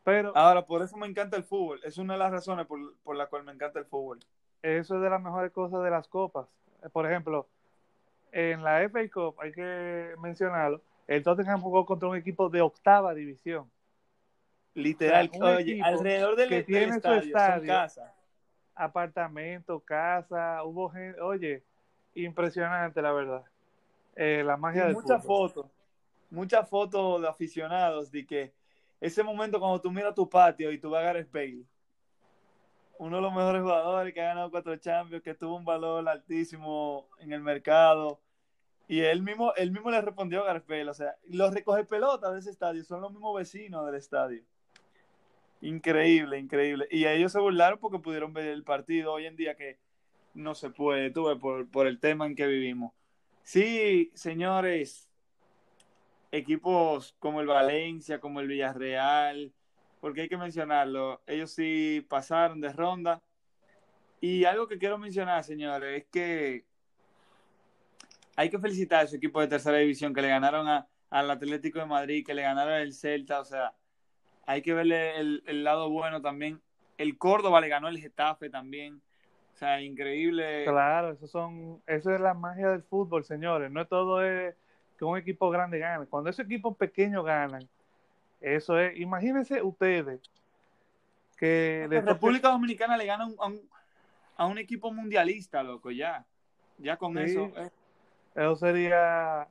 [0.02, 3.16] Pero ahora por eso me encanta el fútbol, es una de las razones por, por
[3.16, 4.18] la cual me encanta el fútbol.
[4.62, 6.46] Eso es de las mejores cosas de las copas.
[6.92, 7.46] Por ejemplo,
[8.32, 10.80] en la FA Cup hay que mencionarlo
[11.16, 13.70] el Tottenham jugó contra un equipo de octava división.
[14.74, 18.14] Literal, oye, alrededor del, que tiene su estadio, casa.
[18.74, 21.62] apartamento, casa, hubo gente, oye,
[22.14, 23.44] impresionante la verdad.
[24.16, 25.66] Eh, la magia de muchas fotos.
[26.30, 28.54] muchas fotos de aficionados de que
[28.98, 31.64] ese momento cuando tú miras tu patio y tú vas a Gareth Bale,
[32.98, 37.06] uno de los mejores jugadores que ha ganado cuatro Champions, que tuvo un valor altísimo
[37.18, 38.21] en el mercado.
[38.92, 42.40] Y él mismo, él mismo le respondió a Bale, o sea, los recoge pelotas de
[42.40, 44.42] ese estadio son los mismos vecinos del estadio.
[45.62, 46.86] Increíble, increíble.
[46.90, 49.78] Y ellos se burlaron porque pudieron ver el partido hoy en día que
[50.34, 52.92] no se puede, tuve por, por el tema en que vivimos.
[53.42, 55.08] Sí, señores,
[56.30, 59.54] equipos como el Valencia, como el Villarreal,
[60.02, 63.22] porque hay que mencionarlo, ellos sí pasaron de ronda.
[64.20, 66.66] Y algo que quiero mencionar, señores, es que
[68.36, 71.78] hay que felicitar a su equipo de tercera división que le ganaron a, al Atlético
[71.78, 73.74] de Madrid, que le ganaron al Celta, o sea,
[74.46, 76.60] hay que verle el, el, lado bueno también.
[76.98, 79.00] El Córdoba le ganó el Getafe también.
[79.52, 80.64] O sea, increíble.
[80.64, 83.70] Claro, eso son, eso es la magia del fútbol, señores.
[83.70, 84.54] No es todo es
[84.98, 86.06] que un equipo grande gane.
[86.06, 87.68] Cuando esos equipos pequeños ganan,
[88.40, 90.20] eso es, imagínense ustedes
[91.36, 93.60] que la República Dominicana le gana a un,
[94.36, 96.24] a un equipo mundialista, loco, ya.
[96.78, 97.52] Ya con sí, eso.
[97.56, 97.70] Eh.
[98.34, 99.48] Eso sería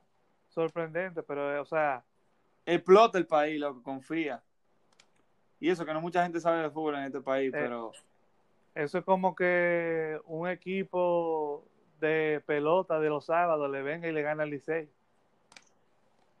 [0.48, 2.04] sorprendente, pero, o sea.
[2.64, 4.42] Explota el país, loco, confía.
[5.58, 7.92] Y eso que no mucha gente sabe de fútbol en este país, eh, pero.
[8.74, 11.64] Eso es como que un equipo
[12.00, 14.88] de pelota de los sábados le venga y le gana al Licey.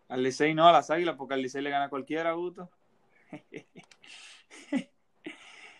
[0.08, 2.68] Al Licey no, a las Águilas, porque al Licey le gana a cualquiera, Gusto.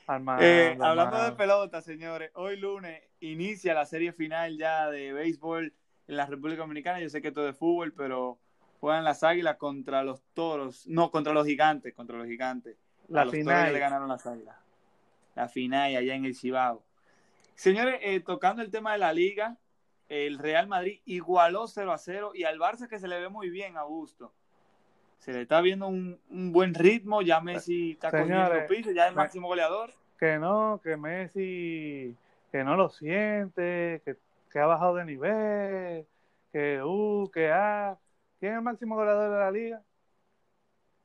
[0.06, 5.72] Armando, eh, hablando de pelota, señores, hoy lunes inicia la serie final ya de béisbol
[6.12, 7.00] en la República Dominicana.
[7.00, 8.38] Yo sé que todo es fútbol, pero
[8.80, 12.76] juegan las Águilas contra los Toros, no, contra los Gigantes, contra los Gigantes.
[13.08, 13.60] La a los final.
[13.60, 14.56] Toros le ganaron las Águilas.
[15.34, 16.84] La final allá en el Cibao.
[17.54, 19.56] Señores, eh, tocando el tema de la liga,
[20.08, 23.50] el Real Madrid igualó 0 a 0 y al Barça que se le ve muy
[23.50, 24.32] bien, Augusto.
[25.18, 29.04] Se le está viendo un, un buen ritmo, ya Messi está Señores, cogiendo piso, ya
[29.04, 29.94] es el máximo goleador.
[30.18, 32.16] Que no, que Messi,
[32.50, 34.16] que no lo siente, que,
[34.52, 36.06] que ha bajado de nivel,
[36.52, 37.98] que uh, que ah.
[38.38, 39.82] ¿Quién es el máximo goleador de la liga?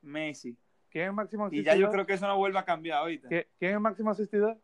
[0.02, 0.56] Messi.
[0.90, 1.62] ¿Quién es el máximo asistidor?
[1.62, 3.28] Y ya yo creo que eso no vuelve a cambiar ahorita.
[3.28, 4.58] ¿Quién es el máximo asistidor?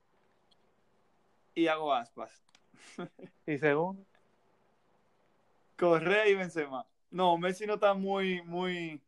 [1.54, 2.44] Y hago aspas.
[3.46, 4.04] ¿Y segundo?
[5.78, 6.84] Correa y Benzema.
[7.12, 9.00] No, Messi no está muy, muy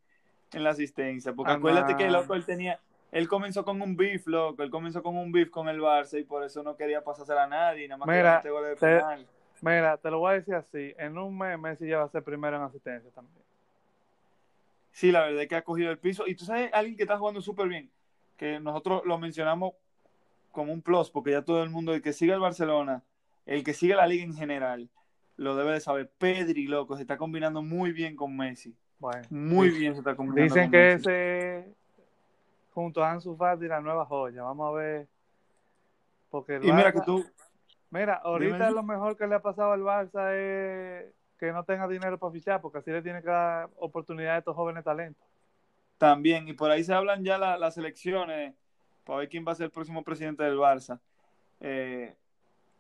[0.53, 2.79] en la asistencia, porque ah, acuérdate que loco él tenía,
[3.11, 6.23] él comenzó con un beef, loco, él comenzó con un beef con el Barça y
[6.23, 9.27] por eso no quería pasarse a nadie, nada más mira, que goles de te, penal.
[9.61, 12.23] Mira, te lo voy a decir así, en un mes Messi ya va a ser
[12.23, 13.45] primero en asistencia también.
[14.93, 16.27] Sí, la verdad es que ha cogido el piso.
[16.27, 17.91] Y tú sabes, alguien que está jugando súper bien,
[18.37, 19.75] que nosotros lo mencionamos
[20.53, 23.03] como un plus, porque ya todo el mundo, el que sigue el Barcelona,
[23.45, 24.89] el que sigue la liga en general,
[25.37, 26.11] lo debe de saber.
[26.19, 28.75] Pedri, loco, se está combinando muy bien con Messi.
[28.99, 30.55] Bueno, muy bien se está combinando.
[30.55, 31.11] Dicen con que Messi.
[31.11, 31.75] ese,
[32.73, 34.43] junto a Ansu Fati, la nueva joya.
[34.43, 35.09] Vamos a ver.
[36.31, 37.25] Porque y mira que tú.
[37.97, 38.71] Mira, ahorita Dime.
[38.73, 42.61] lo mejor que le ha pasado al Barça es que no tenga dinero para fichar,
[42.61, 45.27] porque así le tiene que dar oportunidad a estos jóvenes talentos.
[45.97, 48.55] También, y por ahí se hablan ya la, las elecciones
[49.05, 51.01] para ver quién va a ser el próximo presidente del Barça.
[51.61, 52.15] Eh,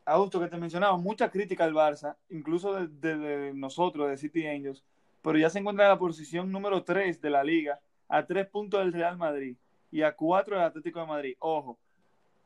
[0.04, 4.46] Augusto, que te mencionaba, mucha crítica al Barça, incluso de, de, de, nosotros, de City
[4.46, 4.84] Angels,
[5.22, 8.80] pero ya se encuentra en la posición número 3 de la liga, a 3 puntos
[8.80, 9.56] del Real Madrid
[9.90, 11.36] y a 4 del Atlético de Madrid.
[11.38, 11.78] Ojo,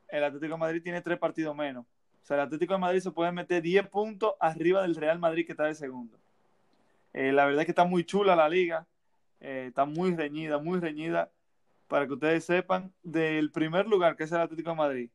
[0.07, 1.85] el Atlético de Madrid tiene 3 partidos menos.
[2.21, 5.45] O sea, el Atlético de Madrid se puede meter 10 puntos arriba del Real Madrid
[5.45, 6.17] que está de segundo.
[7.13, 8.87] Eh, la verdad es que está muy chula la liga,
[9.39, 11.31] eh, está muy reñida, muy reñida.
[11.87, 15.09] Para que ustedes sepan, del primer lugar, que es el Atlético de Madrid,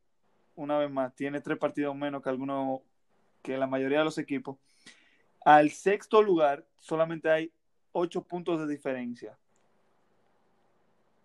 [0.57, 2.81] una vez más, tiene tres partidos menos que algunos,
[3.42, 4.59] que la mayoría de los equipos.
[5.45, 7.53] Al sexto lugar, solamente hay
[7.92, 9.38] ocho puntos de diferencia.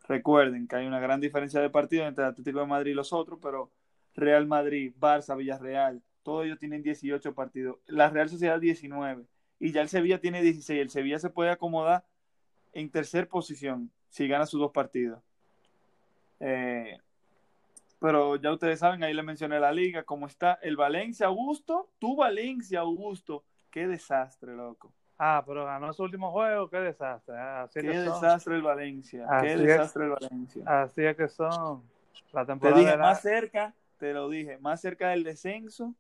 [0.08, 3.12] Recuerden que hay una gran diferencia de partidos entre el Atlético de Madrid y los
[3.12, 3.70] otros, pero
[4.16, 7.78] Real Madrid, Barça, Villarreal, todos ellos tienen 18 partidos.
[7.88, 9.26] La Real Sociedad 19.
[9.60, 10.82] Y ya el Sevilla tiene 16.
[10.82, 12.04] El Sevilla se puede acomodar
[12.74, 15.22] en tercer posición si gana sus dos partidos.
[16.40, 16.98] Eh,
[18.00, 22.16] pero ya ustedes saben, ahí le mencioné la liga, cómo está el Valencia Augusto, tu
[22.16, 24.92] Valencia Augusto, qué desastre, loco.
[25.20, 27.36] Ah, pero ganó su último juego, qué desastre.
[27.38, 28.22] Ah, Así qué que son.
[28.22, 29.60] desastre el Valencia, Así qué es.
[29.62, 30.64] desastre el Valencia.
[30.66, 31.84] Así es que son.
[32.34, 35.94] La Te temporada dije, de la, más cerca, te lo dije, más cerca del descenso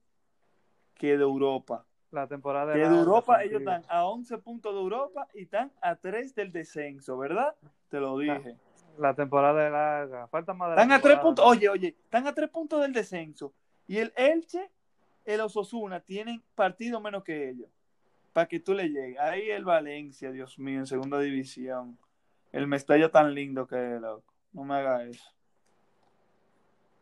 [0.95, 1.85] que de Europa.
[2.09, 5.71] la temporada de de la- Europa ellos están a 11 puntos de Europa y están
[5.81, 7.55] a 3 del descenso, ¿verdad?
[7.89, 8.57] Te lo dije.
[8.97, 10.27] La temporada de larga.
[10.27, 11.21] Falta más de la Están a 3 temporada.
[11.21, 13.53] puntos, oye, oye, están a 3 puntos del descenso.
[13.87, 14.69] Y el Elche,
[15.25, 17.69] el Ososuna, tienen partido menos que ellos.
[18.33, 19.19] Para que tú le llegues.
[19.19, 21.97] Ahí el Valencia, Dios mío, en segunda división.
[22.51, 24.33] El Mestalla tan lindo que es, loco.
[24.53, 25.23] No me haga eso.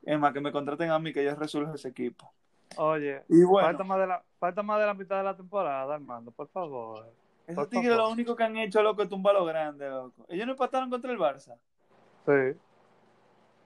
[0.03, 2.33] Es más, que me contraten a mí, que yo resuelvo ese equipo.
[2.77, 5.93] Oye, Y bueno, falta, más de la, falta más de la mitad de la temporada,
[5.95, 7.11] Armando, por favor.
[7.47, 10.25] esos tigres lo único que han hecho, loco, es tumbar lo grande, loco.
[10.29, 11.57] Ellos no empataron contra el Barça.
[12.25, 12.59] Sí.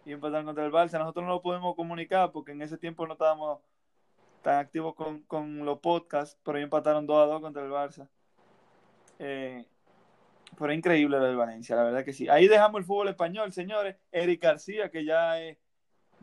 [0.05, 0.97] y empataron contra el Barça.
[0.99, 3.59] Nosotros no lo pudimos comunicar porque en ese tiempo no estábamos
[4.41, 8.07] tan activos con, con los podcasts, pero ellos empataron 2 a 2 contra el Barça.
[9.19, 9.65] Eh,
[10.57, 12.29] pero es increíble lo del Valencia, la verdad que sí.
[12.29, 13.95] Ahí dejamos el fútbol español, señores.
[14.11, 15.57] Eric García, que ya es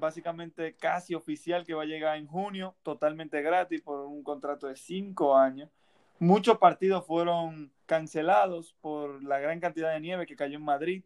[0.01, 4.77] básicamente casi oficial que va a llegar en junio, totalmente gratis por un contrato de
[4.77, 5.71] 5 años.
[6.19, 11.05] Muchos partidos fueron cancelados por la gran cantidad de nieve que cayó en Madrid,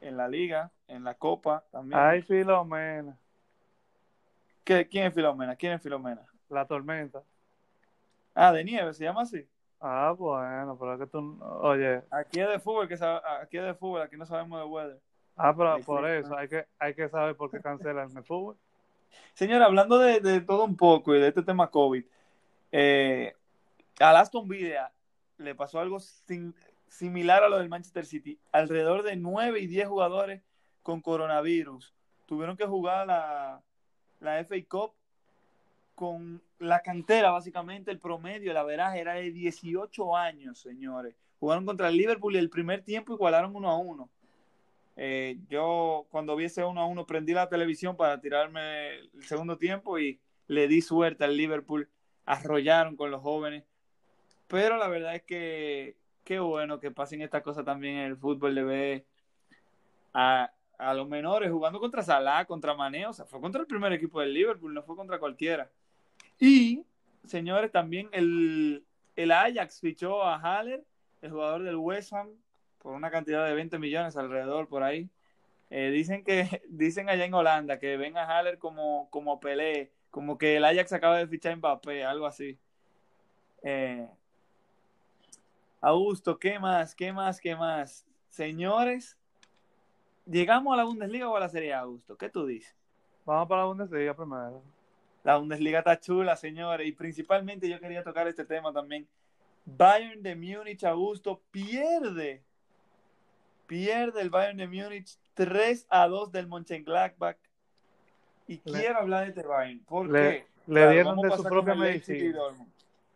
[0.00, 2.00] en la liga, en la Copa también.
[2.00, 3.16] Ay, Filomena,
[4.64, 5.56] ¿Qué- ¿Quién es Filomena?
[5.56, 6.22] ¿Quién es Filomena?
[6.48, 7.22] la tormenta.
[8.34, 9.46] Ah, de nieve, se llama así.
[9.80, 13.74] Ah, bueno, pero es que tú, oye, Aquí es de fútbol, que aquí es de
[13.74, 15.00] fútbol, aquí no sabemos de weather.
[15.36, 18.56] Ah, pero por sí, eso hay que, hay que saber por qué cancelan el fútbol.
[19.34, 22.04] Señora, hablando de, de todo un poco y de este tema COVID,
[22.72, 23.34] eh,
[23.98, 24.92] al Aston Villa
[25.38, 26.54] le pasó algo sin-
[26.88, 28.38] similar a lo del Manchester City.
[28.52, 30.42] Alrededor de 9 y 10 jugadores
[30.82, 31.94] con coronavirus
[32.26, 33.60] tuvieron que jugar la,
[34.20, 34.92] la FA Cup
[35.94, 41.14] con la cantera, básicamente el promedio, la veraje era de 18 años, señores.
[41.38, 44.08] Jugaron contra el Liverpool y el primer tiempo igualaron uno a uno.
[44.96, 49.56] Eh, yo cuando vi ese 1 a 1 prendí la televisión para tirarme el segundo
[49.56, 51.88] tiempo y le di suerte al Liverpool.
[52.26, 53.64] Arrollaron con los jóvenes.
[54.46, 58.54] Pero la verdad es que qué bueno que pasen estas cosas también en el fútbol
[58.54, 59.04] de ver
[60.12, 63.06] a, a los menores jugando contra Salah, contra Mané.
[63.06, 65.70] O sea, fue contra el primer equipo del Liverpool, no fue contra cualquiera.
[66.38, 66.84] Y,
[67.24, 68.84] señores, también el,
[69.16, 70.84] el Ajax fichó a Haller,
[71.20, 72.30] el jugador del West Ham,
[72.82, 75.10] por una cantidad de 20 millones alrededor por ahí.
[75.70, 80.38] Eh, dicen que dicen allá en Holanda que ven a Haller como, como Pelé, como
[80.38, 82.58] que el Ajax acaba de fichar a Mbappé, algo así.
[83.62, 84.08] Eh,
[85.80, 86.94] Augusto, ¿qué más?
[86.94, 87.40] ¿Qué más?
[87.40, 88.06] ¿Qué más?
[88.28, 89.16] Señores,
[90.26, 92.16] ¿llegamos a la Bundesliga o a la Serie A, Augusto?
[92.16, 92.74] ¿Qué tú dices?
[93.24, 94.62] Vamos para la Bundesliga primero.
[95.22, 99.06] La Bundesliga está chula, señores, y principalmente yo quería tocar este tema también.
[99.64, 102.42] Bayern de Múnich, Augusto, pierde.
[103.74, 107.36] Pierde el Bayern de Múnich 3 a 2 del Mönchengladbach.
[108.48, 109.78] Y Le- quiero hablar de este Bayern.
[109.84, 110.46] ¿Por Le- qué?
[110.66, 112.38] le Claro, dieron de su propia medicina.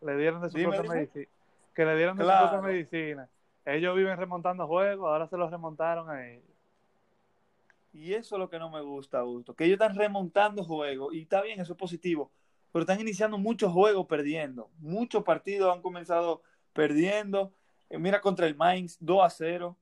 [0.00, 1.26] Le dieron de su propia medicina.
[1.74, 2.46] Que le dieron de Claro.
[2.46, 3.28] su propia medicina.
[3.64, 6.44] Ellos viven remontando juegos, ahora se los remontaron a ellos.
[7.92, 9.54] Y eso es lo que no me gusta, Augusto.
[9.54, 11.12] Que ellos están remontando juegos.
[11.14, 12.30] Y está bien, eso es positivo.
[12.70, 14.70] Pero están iniciando muchos juegos perdiendo.
[14.78, 16.42] Muchos partidos han comenzado
[16.72, 17.52] perdiendo.
[17.90, 19.76] Eh, mira contra el Mainz, 2 a 0.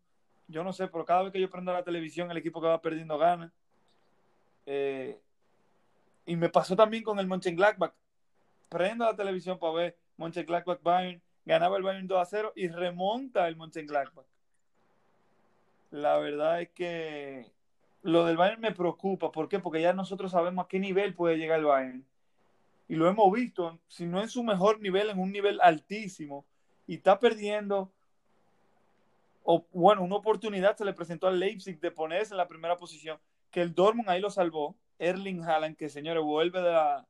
[0.52, 2.80] Yo no sé, pero cada vez que yo prendo la televisión, el equipo que va
[2.80, 3.50] perdiendo gana.
[4.66, 5.18] Eh,
[6.26, 7.94] y me pasó también con el Mönchengladbach.
[8.68, 11.22] Prendo la televisión para ver Mönchengladbach Bayern.
[11.44, 14.26] Ganaba el Bayern 2 a 0 y remonta el Mönchengladbach.
[15.90, 17.50] La verdad es que
[18.02, 19.32] lo del Bayern me preocupa.
[19.32, 19.58] ¿Por qué?
[19.58, 22.06] Porque ya nosotros sabemos a qué nivel puede llegar el Bayern.
[22.88, 26.44] Y lo hemos visto, si no en su mejor nivel, en un nivel altísimo.
[26.86, 27.90] Y está perdiendo.
[29.44, 33.18] O, bueno, una oportunidad se le presentó al Leipzig de ponerse en la primera posición.
[33.50, 34.76] Que el Dortmund ahí lo salvó.
[34.98, 37.06] Erling Haaland, que señores, vuelve de la,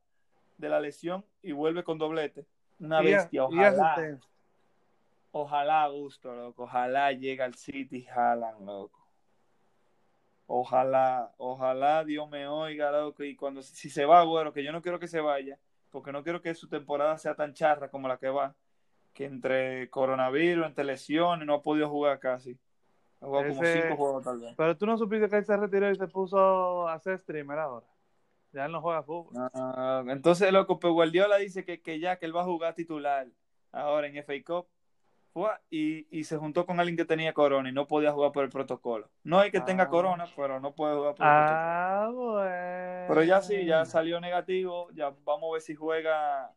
[0.57, 2.45] de la lesión y vuelve con doblete.
[2.79, 4.19] Una Y- bestia, ojalá.
[5.31, 6.63] Ojalá, Gusto, loco.
[6.63, 8.99] Ojalá llegue al City Haaland, loco.
[10.45, 13.23] Ojalá, ojalá Dios me oiga, loco.
[13.23, 15.57] Y cuando si se va, güero, que yo no quiero que se vaya,
[15.89, 18.53] porque no quiero que su temporada sea tan charra como la que va.
[19.13, 22.57] Que entre coronavirus, entre lesiones, no ha podido jugar casi.
[23.21, 24.53] Ha jugado como cinco juegos tal vez.
[24.57, 27.85] Pero tú no supiste que él se retiró y se puso a hacer streamer ahora.
[28.51, 29.49] Ya él no juega fútbol.
[29.53, 33.27] Ah, entonces, loco, pues Guardiola dice que, que ya, que él va a jugar titular
[33.71, 34.67] ahora en FA Cup.
[35.71, 38.51] Y, y se juntó con alguien que tenía corona y no podía jugar por el
[38.51, 39.09] protocolo.
[39.23, 39.89] No hay que tenga Ah.
[39.89, 41.57] corona, pero no puede jugar por el protocolo.
[41.59, 43.05] Ah, bueno.
[43.07, 44.89] Pero ya sí, ya salió negativo.
[44.91, 46.51] Ya vamos a ver si juega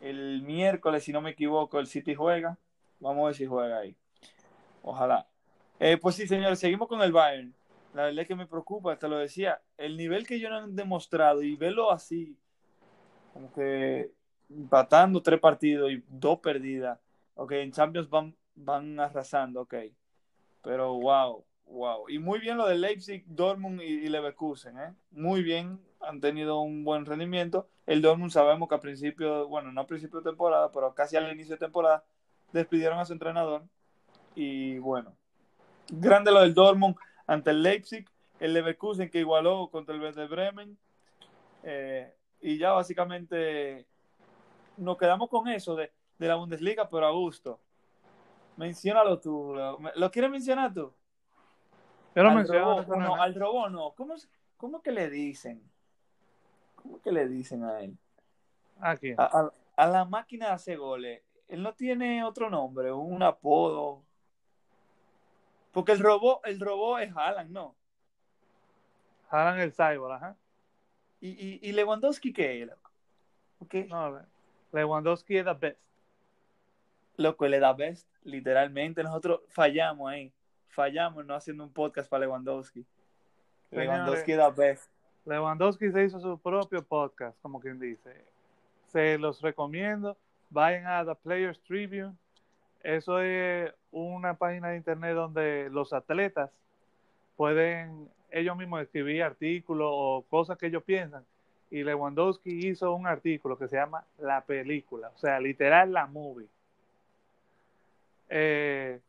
[0.00, 2.58] el miércoles, si no me equivoco, el City juega.
[2.98, 3.96] Vamos a ver si juega ahí.
[4.82, 5.26] Ojalá.
[5.78, 7.54] Eh, pues sí, señores, seguimos con el Bayern.
[7.94, 11.42] La verdad es que me preocupa, te lo decía, el nivel que ellos han demostrado
[11.42, 12.36] y verlo así,
[13.32, 14.12] como que
[14.48, 16.98] empatando tres partidos y dos perdidas.
[17.34, 19.74] Ok, en Champions van, van arrasando, ok.
[20.62, 22.08] Pero wow, wow.
[22.08, 24.94] Y muy bien lo de Leipzig, Dortmund y, y Leverkusen, ¿eh?
[25.10, 27.68] Muy bien, han tenido un buen rendimiento.
[27.90, 31.32] El Dortmund sabemos que a principio, bueno, no a principio de temporada, pero casi al
[31.32, 32.04] inicio de temporada,
[32.52, 33.64] despidieron a su entrenador.
[34.36, 35.16] Y bueno,
[35.88, 36.94] Grande lo del Dortmund
[37.26, 40.78] ante el Leipzig, el Leverkusen que igualó contra el Werder Bremen.
[41.64, 43.88] Eh, y ya básicamente
[44.76, 47.58] nos quedamos con eso de, de la Bundesliga, pero a gusto.
[48.56, 49.52] Menciónalo tú.
[49.52, 50.94] ¿Lo, ¿lo quieres mencionar tú?
[52.14, 52.84] Yo lo al menciono.
[52.84, 53.90] no, al robot no.
[53.96, 54.14] ¿Cómo,
[54.56, 55.60] ¿Cómo que le dicen?
[56.82, 57.96] ¿Cómo que le dicen a él?
[58.80, 59.16] ¿A quién?
[59.20, 61.22] A, a- a la máquina de hacer goles.
[61.48, 64.02] Él no tiene otro nombre, un apodo.
[65.72, 67.74] Porque el robot, el robot es Haaland, ¿no?
[69.30, 70.36] Haaland el Cyborg, ajá.
[71.20, 72.90] Y, y, y Lewandowski, ¿qué es, loco?
[73.88, 74.20] No,
[74.72, 75.78] Lewandowski es the best.
[77.16, 79.02] loco, él le da best, literalmente.
[79.02, 80.32] Nosotros fallamos ahí.
[80.68, 82.86] Fallamos no haciendo un podcast para Lewandowski.
[83.70, 84.90] Lewandowski da best.
[85.24, 88.24] Lewandowski se hizo su propio podcast, como quien dice.
[88.86, 90.16] Se los recomiendo.
[90.50, 92.16] Vayan a The Players Tribune.
[92.82, 96.50] Eso es una página de internet donde los atletas
[97.36, 101.24] pueden ellos mismos escribir artículos o cosas que ellos piensan.
[101.70, 106.48] Y Lewandowski hizo un artículo que se llama La Película, o sea, literal la movie.
[108.28, 109.00] Eh,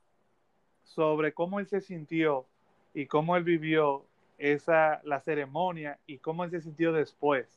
[0.84, 2.45] sobre cómo él se sintió
[2.93, 4.05] y cómo él vivió
[4.41, 7.47] esa la ceremonia y cómo se sintió después.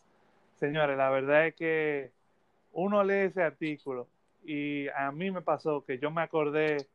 [0.56, 2.10] Señores, la verdad es que
[2.72, 4.06] uno lee ese artículo
[4.44, 6.86] y a mí me pasó que yo me acordé,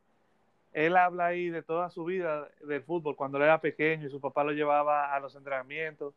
[0.72, 4.20] él habla ahí de toda su vida del fútbol cuando él era pequeño y su
[4.20, 6.14] papá lo llevaba a los entrenamientos.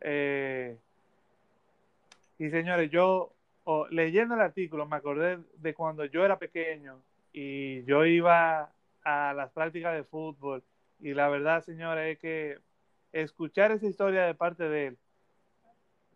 [0.00, 0.76] Eh,
[2.38, 3.32] y señores, yo
[3.90, 7.00] leyendo el artículo me acordé de cuando yo era pequeño
[7.32, 8.70] y yo iba
[9.02, 10.62] a las prácticas de fútbol
[11.00, 12.58] y la verdad, señores, es que
[13.22, 14.98] escuchar esa historia de parte de él,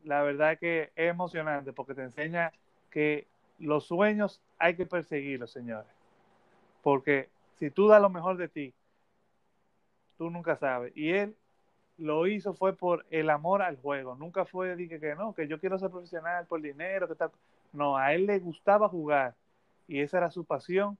[0.04, 2.52] la verdad que es emocionante porque te enseña
[2.90, 3.26] que
[3.58, 5.90] los sueños hay que perseguirlos, señores.
[6.82, 7.28] Porque
[7.58, 8.74] si tú das lo mejor de ti,
[10.16, 10.92] tú nunca sabes.
[10.96, 11.36] Y él
[11.98, 14.14] lo hizo fue por el amor al juego.
[14.14, 17.30] Nunca fue que, que no, que yo quiero ser profesional por dinero, que tal.
[17.72, 19.34] No, a él le gustaba jugar
[19.86, 20.96] y esa era su pasión.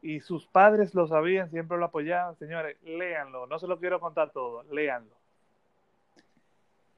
[0.00, 2.36] Y sus padres lo sabían, siempre lo apoyaban.
[2.36, 3.46] Señores, léanlo.
[3.46, 5.16] No se lo quiero contar todo, léanlo.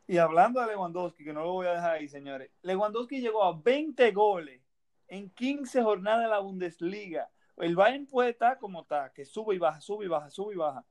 [0.07, 2.51] Y hablando de Lewandowski, que no lo voy a dejar ahí, señores.
[2.63, 4.61] Lewandowski llegó a 20 goles
[5.09, 7.31] en 15 jornadas de la Bundesliga.
[7.57, 10.57] El Bayern puede estar como está, que sube y baja, sube y baja, sube y
[10.57, 10.85] baja.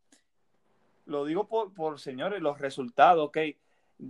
[1.05, 3.37] Lo digo por, por señores, los resultados, ok.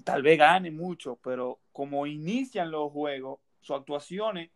[0.04, 4.52] Tal vez gane mucho, pero como inician los juegos, sus actuaciones,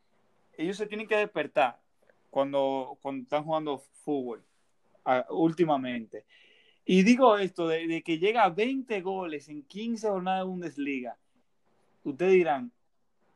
[0.56, 1.80] ellos se tienen que despertar
[2.34, 4.44] cuando, cuando están jugando fútbol
[5.30, 6.26] últimamente.
[6.84, 11.16] Y digo esto, de, que llega a 20 goles en 15 jornadas de Bundesliga.
[12.04, 12.72] Ustedes dirán,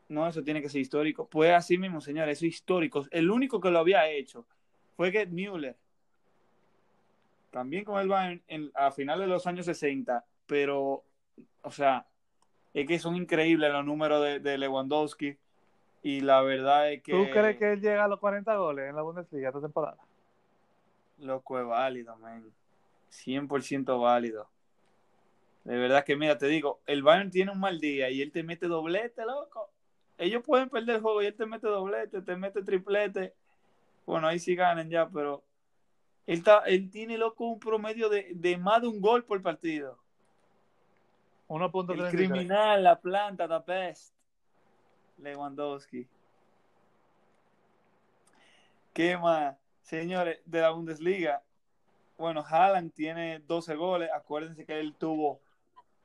[0.10, 1.28] no, eso tiene que ser histórico.
[1.28, 3.06] Pues así mismo, señores, eso es histórico.
[3.12, 4.48] El único que lo había hecho
[4.96, 5.78] fue Gerd Müller.
[7.52, 10.26] También con el Bayern en, a finales de los años 60.
[10.48, 11.04] Pero,
[11.62, 12.08] o sea,
[12.74, 15.38] es que son increíbles los números de Lewandowski.
[16.08, 17.12] Y la verdad es que...
[17.12, 19.98] ¿Tú crees que él llega a los 40 goles en la Bundesliga esta temporada?
[21.20, 22.50] Loco, es válido, man.
[23.12, 24.48] 100% válido.
[25.66, 28.42] De verdad que, mira, te digo, el Bayern tiene un mal día y él te
[28.42, 29.70] mete doblete, loco.
[30.18, 33.34] Ellos pueden perder el juego y él te mete doblete, te mete triplete.
[34.06, 35.44] Bueno, ahí sí ganan ya, pero
[36.26, 40.00] él, está, él tiene, loco, un promedio de, de más de un gol por partido.
[41.50, 42.06] 1.33.
[42.06, 44.17] El criminal, la planta, the best.
[45.18, 46.08] Lewandowski.
[48.94, 49.56] ¿Qué más?
[49.82, 51.44] Señores, de la Bundesliga,
[52.18, 54.10] bueno, Haaland tiene 12 goles.
[54.14, 55.40] Acuérdense que él tuvo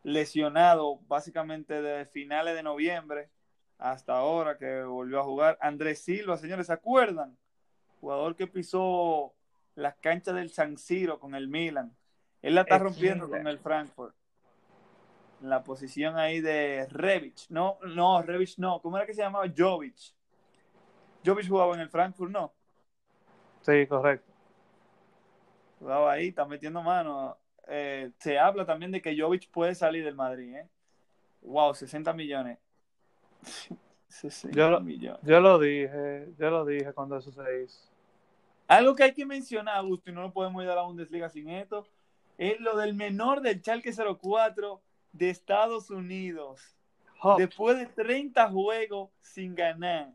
[0.02, 3.30] lesionado básicamente desde finales de noviembre
[3.78, 5.58] hasta ahora que volvió a jugar.
[5.60, 7.36] Andrés Silva, señores, ¿se acuerdan?
[8.00, 9.34] Jugador que pisó
[9.74, 11.96] las canchas del San Siro con el Milan.
[12.42, 14.14] Él la está rompiendo con el Frankfurt.
[15.42, 17.46] En la posición ahí de Rebic.
[17.50, 18.80] No, no, Rebic no.
[18.80, 19.44] ¿Cómo era que se llamaba?
[19.56, 19.96] Jovic.
[21.24, 22.52] Jovic jugaba en el Frankfurt, no.
[23.62, 24.30] Sí, correcto.
[25.80, 27.36] Jugaba ahí, está metiendo mano.
[27.66, 30.68] Eh, se habla también de que Jovic puede salir del Madrid, ¿eh?
[31.42, 32.58] Wow, 60 millones.
[34.08, 35.20] 60 Yo lo- millones.
[35.24, 37.90] Yo lo dije, yo lo dije cuando eso se hizo.
[38.68, 41.48] Algo que hay que mencionar, Augusto, y no lo podemos ir a la Bundesliga sin
[41.48, 41.86] esto,
[42.38, 44.80] es lo del menor del Schalke 04
[45.12, 46.76] de Estados Unidos.
[47.20, 50.12] Hop, Después de 30 juegos sin ganar,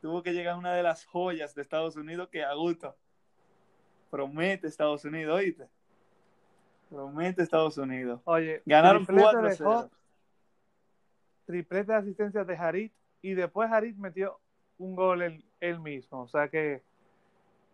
[0.00, 2.96] tuvo que llegar una de las joyas de Estados Unidos que Augusto
[4.10, 5.68] promete Estados Unidos, ¿oíste?
[6.88, 8.20] Promete Estados Unidos.
[8.24, 9.84] Oye, Ganaron triplete de 4-0.
[9.84, 9.90] Hop,
[11.46, 12.92] triplete de asistencia de Harit
[13.22, 14.40] y después Harit metió
[14.78, 16.22] un gol él, él mismo.
[16.22, 16.82] O sea que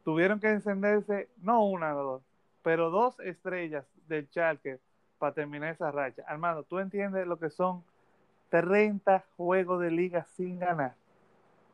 [0.05, 2.23] tuvieron que encenderse, no una o dos,
[2.63, 4.81] pero dos estrellas del Schalke
[5.21, 6.25] para terminar esa racha.
[6.27, 7.85] Armando, ¿tú entiendes lo que son
[8.49, 10.95] 30 juegos de liga sin ganar?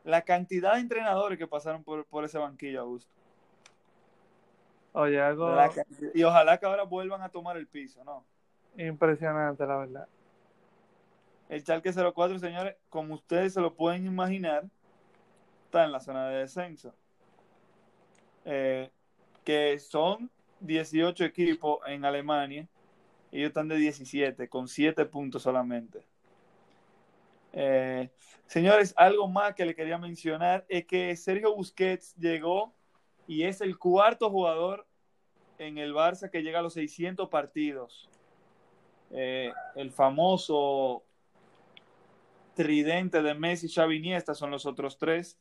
[0.04, 3.10] La cantidad de entrenadores que pasaron por, por ese banquillo, Augusto.
[4.92, 5.70] Oye, algo La
[6.14, 8.24] Y ojalá que ahora vuelvan a tomar el piso, ¿no?
[8.76, 10.08] impresionante, la verdad.
[11.48, 14.64] El Chalque 04, señores, como ustedes se lo pueden imaginar,
[15.64, 16.92] está en la zona de descenso.
[18.44, 18.90] Eh,
[19.44, 20.30] que son
[20.60, 22.66] 18 equipos en Alemania.
[23.36, 26.02] Ellos están de 17, con 7 puntos solamente.
[27.52, 28.08] Eh,
[28.46, 32.72] señores, algo más que le quería mencionar es que Sergio Busquets llegó
[33.26, 34.86] y es el cuarto jugador
[35.58, 38.08] en el Barça que llega a los 600 partidos.
[39.10, 41.04] Eh, el famoso
[42.54, 45.36] tridente de Messi, Xavi, Iniesta son los otros tres.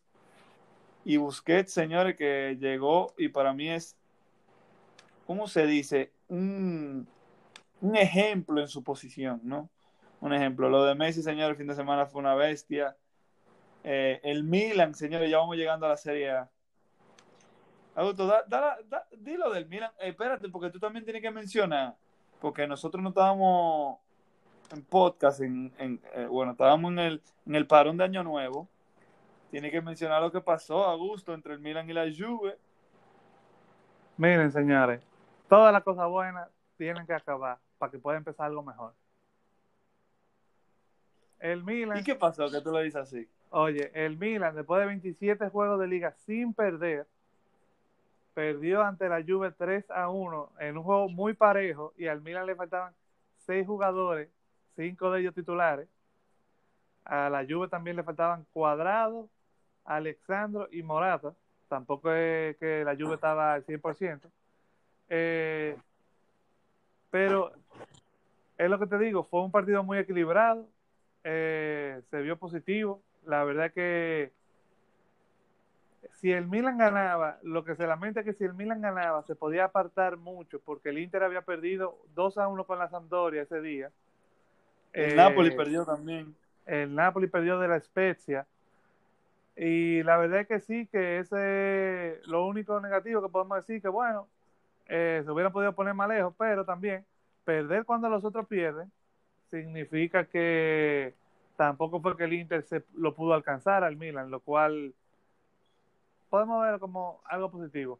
[1.06, 3.96] Y Busquets, señores, que llegó y para mí es,
[5.26, 6.12] ¿cómo se dice?
[6.28, 7.08] Un,
[7.86, 9.70] un ejemplo en su posición, ¿no?
[10.20, 10.70] Un ejemplo.
[10.70, 12.96] Lo de Messi, señores, el fin de semana fue una bestia.
[13.84, 16.50] Eh, el Milan, señores, ya vamos llegando a la Serie A.
[17.94, 19.92] Augusto, da, da, da, dilo del Milan.
[20.00, 21.96] Eh, espérate, porque tú también tienes que mencionar,
[22.42, 24.00] porque nosotros no estábamos
[24.74, 28.68] en podcast, en, en eh, bueno, estábamos en el, en el parón de Año Nuevo.
[29.52, 32.58] Tiene que mencionar lo que pasó, Augusto, entre el Milan y la Juve.
[34.18, 35.02] Miren, señores,
[35.48, 38.93] todas las cosas buenas tienen que acabar para que pueda empezar algo mejor.
[41.39, 43.28] El Milan, ¿Y qué pasó que tú lo dices así?
[43.51, 47.07] oye, el Milan, después de 27 juegos de liga sin perder,
[48.34, 52.45] perdió ante la Juve 3 a 1 en un juego muy parejo y al Milan
[52.45, 52.93] le faltaban
[53.45, 54.30] 6 jugadores,
[54.76, 55.88] 5 de ellos titulares.
[57.05, 59.30] A la Juve también le faltaban Cuadrado,
[59.86, 61.34] Alexandro y Morata.
[61.69, 64.21] Tampoco es que la Juve estaba al 100%.
[65.09, 65.78] Eh,
[67.16, 67.53] pero
[68.57, 70.68] es lo que te digo, fue un partido muy equilibrado,
[71.24, 73.01] eh, se vio positivo.
[73.26, 74.34] La verdad que
[76.11, 79.34] si el Milan ganaba, lo que se lamenta es que si el Milan ganaba, se
[79.34, 83.61] podía apartar mucho, porque el Inter había perdido 2 a 1 con la Sampdoria ese
[83.61, 83.91] día.
[84.91, 86.36] El Eh, Napoli perdió también.
[86.66, 88.45] el Napoli perdió de la Spezia.
[89.55, 93.82] Y la verdad es que sí, que ese es lo único negativo que podemos decir,
[93.82, 94.28] que bueno,
[94.88, 97.06] eh, se hubieran podido poner más lejos, pero también
[97.44, 98.92] perder cuando los otros pierden
[99.50, 101.14] significa que
[101.56, 104.94] tampoco fue que el Inter se lo pudo alcanzar al Milan, lo cual
[106.30, 108.00] podemos ver como algo positivo.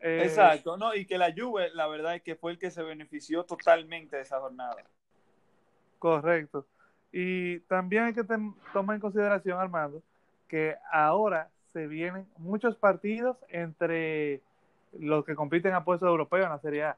[0.00, 2.82] Eh, Exacto, no, y que la Juve, la verdad es que fue el que se
[2.82, 4.76] benefició totalmente de esa jornada.
[5.98, 6.66] Correcto.
[7.10, 8.24] Y también hay que
[8.72, 10.02] tomar en consideración, Armando,
[10.48, 14.42] que ahora se vienen muchos partidos entre
[14.98, 16.96] los que compiten a puestos europeos en la Serie A.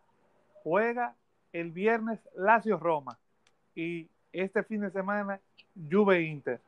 [0.62, 1.14] Juega
[1.52, 3.18] el viernes Lazio Roma
[3.74, 5.40] y este fin de semana
[5.90, 6.60] Juve Inter.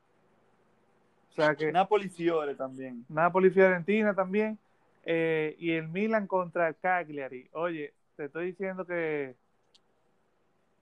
[1.30, 3.04] O sea que Napoli Fiore también.
[3.08, 4.58] Napoli Fiorentina también
[5.04, 7.48] eh, y el Milan contra el Cagliari.
[7.52, 9.36] Oye, te estoy diciendo que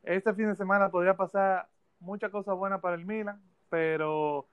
[0.03, 1.69] este fin de semana podría pasar
[2.01, 4.47] muchas cosas buenas para el Milan, pero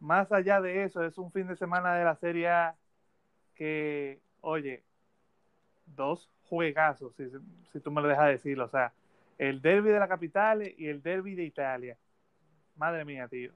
[0.00, 2.76] más allá de eso es un fin de semana de la Serie A
[3.54, 4.82] que, oye,
[5.86, 7.24] dos juegazos, si,
[7.72, 8.92] si tú me lo dejas decirlo, o sea,
[9.38, 11.96] el derby de la capital y el derby de Italia.
[12.76, 13.52] Madre mía, tío.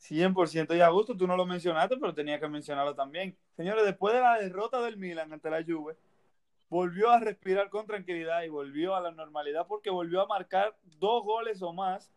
[0.00, 0.76] 100%.
[0.76, 3.36] Y Augusto, tú no lo mencionaste, pero tenía que mencionarlo también.
[3.56, 5.96] Señores, después de la derrota del Milan ante la Juve,
[6.68, 11.24] volvió a respirar con tranquilidad y volvió a la normalidad porque volvió a marcar dos
[11.24, 12.10] goles o más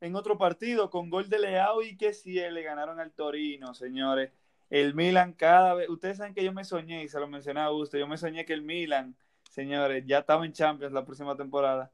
[0.00, 4.32] en otro partido con gol de Leao y que sí le ganaron al Torino, señores.
[4.70, 7.64] El Milan cada vez, ustedes saben que yo me soñé y se lo mencioné a
[7.66, 9.16] Augusto, yo me soñé que el Milan,
[9.50, 11.92] señores, ya estaba en Champions la próxima temporada,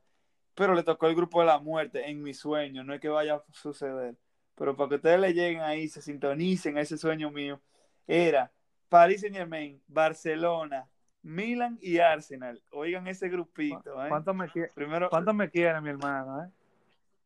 [0.54, 3.36] pero le tocó el grupo de la muerte en mi sueño, no es que vaya
[3.36, 4.16] a suceder
[4.56, 7.60] pero para que ustedes le lleguen ahí, se sintonicen a ese sueño mío,
[8.06, 8.50] era
[8.88, 10.88] Paris Saint Germain, Barcelona,
[11.22, 12.62] Milan y Arsenal.
[12.70, 14.08] Oigan ese grupito, ¿eh?
[14.08, 16.44] ¿Cuánto me, Primero, cuánto me quiere mi hermano?
[16.44, 16.50] Eh?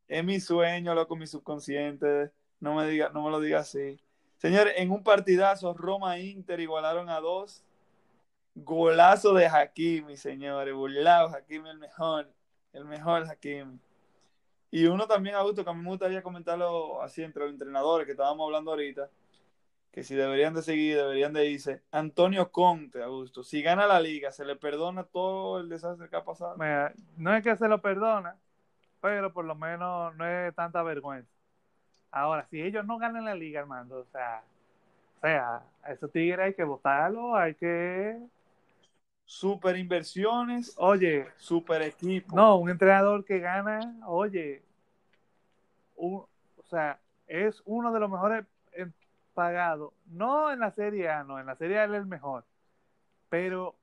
[0.08, 2.32] es mi sueño, loco, mi subconsciente.
[2.58, 4.00] No me, diga, no me lo diga así.
[4.40, 7.62] Señores, en un partidazo, Roma Inter igualaron a dos.
[8.54, 10.74] Golazo de Hakimi, señores.
[10.74, 12.26] Burlao, Hakimi el mejor.
[12.72, 13.78] El mejor Hakimi.
[14.70, 18.12] Y uno también, Augusto, que a mí me gustaría comentarlo así entre los entrenadores que
[18.12, 19.10] estábamos hablando ahorita,
[19.92, 21.82] que si deberían de seguir, deberían de irse.
[21.90, 26.24] Antonio Conte, Augusto, si gana la liga, se le perdona todo el desastre que ha
[26.24, 26.56] pasado.
[26.56, 28.38] Mira, no es que se lo perdona,
[29.02, 31.39] pero por lo menos no es tanta vergüenza.
[32.12, 34.42] Ahora, si ellos no ganan la liga, Armando, o sea,
[35.18, 38.18] O sea, a esos tigres hay que votarlo, hay que.
[39.26, 42.34] Super inversiones, Oye, super equipo.
[42.34, 44.62] no, un entrenador que gana, oye,
[45.96, 46.24] un-
[46.56, 46.98] o sea,
[47.28, 48.44] es uno de los mejores
[49.34, 49.92] pagados.
[50.06, 52.44] No en la Serie A, no, en la Serie A él es el mejor.
[53.28, 53.76] Pero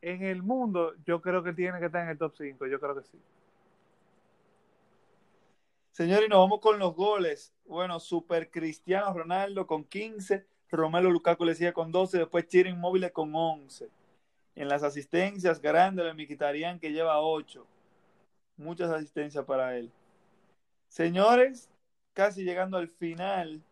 [0.00, 2.94] en el mundo, yo creo que tiene que estar en el top 5, yo creo
[2.94, 3.20] que sí.
[5.94, 7.54] Señor, y nos vamos con los goles.
[7.66, 13.12] Bueno, Super Cristiano Ronaldo con 15, Romelo Lukaku le sigue con 12, después Chiro Inmóvil
[13.12, 13.88] con 11.
[14.56, 17.64] En las asistencias, grandes, el Miquitarian que lleva 8.
[18.56, 19.92] Muchas asistencias para él.
[20.88, 21.70] Señores,
[22.12, 23.62] casi llegando al final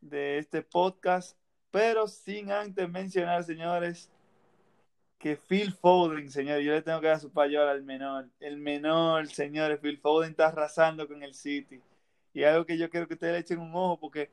[0.00, 1.36] de este podcast,
[1.72, 4.08] pero sin antes mencionar, señores,
[5.26, 8.28] que Phil Foden, señor, yo le tengo que dar su payola al menor.
[8.38, 11.82] El menor, señores, Phil Foden está arrasando con el City.
[12.32, 14.30] Y algo que yo quiero que ustedes le echen un ojo porque,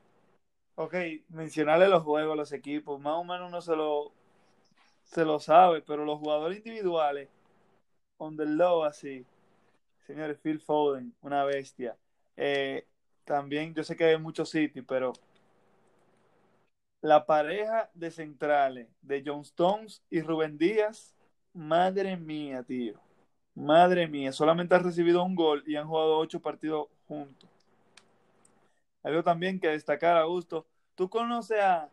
[0.76, 0.94] ok,
[1.30, 4.12] mencionarle los juegos, los equipos, más o menos uno se lo,
[5.02, 7.28] se lo sabe, pero los jugadores individuales,
[8.18, 9.26] on the low así,
[10.06, 11.96] señores, Phil Foden, una bestia.
[12.36, 12.86] Eh,
[13.24, 15.12] también, yo sé que hay muchos City, pero
[17.04, 21.14] la pareja de centrales de John Stones y Rubén Díaz,
[21.52, 22.98] madre mía, tío.
[23.54, 27.50] Madre mía, solamente han recibido un gol y han jugado ocho partidos juntos.
[29.02, 30.66] Algo también que destacar, Augusto.
[30.94, 31.90] ¿Tú conoces a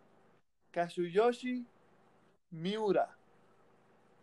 [0.71, 1.65] Kazuyoshi
[2.49, 3.17] Miura?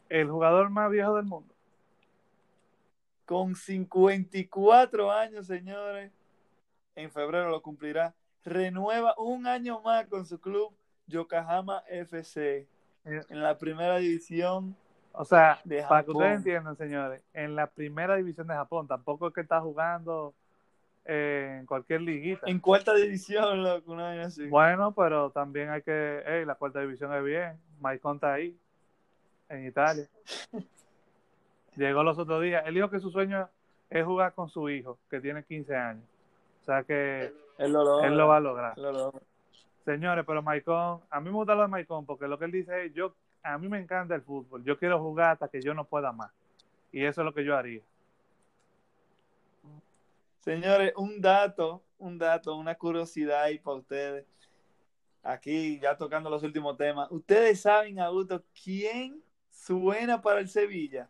[0.08, 1.54] El jugador más viejo del mundo.
[3.26, 6.10] Con 54 años, señores.
[6.94, 8.14] En febrero lo cumplirá.
[8.48, 10.74] Renueva un año más con su club
[11.06, 12.66] Yokohama FC
[13.04, 14.76] en la primera división.
[15.12, 16.16] O sea, De para que Japón.
[16.16, 20.34] ustedes entiendan, señores, en la primera división de Japón, tampoco es que está jugando
[21.04, 22.46] eh, en cualquier liguita.
[22.46, 24.46] En cuarta división, loco, una vaina así.
[24.46, 27.58] Bueno, pero también hay que, hey, la cuarta división es bien.
[27.80, 28.56] Maicon está ahí,
[29.48, 30.06] en Italia.
[31.76, 32.62] Llegó los otros días.
[32.66, 33.48] Él dijo que su sueño
[33.88, 36.04] es jugar con su hijo, que tiene 15 años.
[36.68, 38.06] O sea que Él lo logra.
[38.06, 38.76] él lo va a lograr.
[38.76, 39.10] Lo.
[39.86, 42.84] Señores, pero Maicon, a mí me gusta lo de Maicon porque lo que él dice
[42.84, 44.62] es, yo, a mí me encanta el fútbol.
[44.64, 46.30] Yo quiero jugar hasta que yo no pueda más.
[46.92, 47.80] Y eso es lo que yo haría.
[50.40, 54.26] Señores, un dato, un dato, una curiosidad ahí para ustedes.
[55.22, 57.10] Aquí, ya tocando los últimos temas.
[57.10, 61.08] ¿Ustedes saben, Augusto, quién suena para el Sevilla?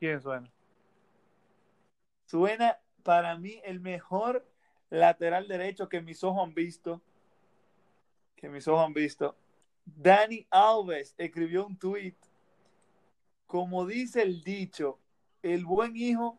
[0.00, 0.50] ¿Quién suena?
[2.24, 4.46] Suena para mí el mejor
[4.92, 7.00] lateral derecho que mis ojos han visto.
[8.36, 9.34] Que mis ojos han visto.
[9.84, 12.14] Dani Alves escribió un tweet.
[13.46, 14.98] Como dice el dicho,
[15.42, 16.38] el buen hijo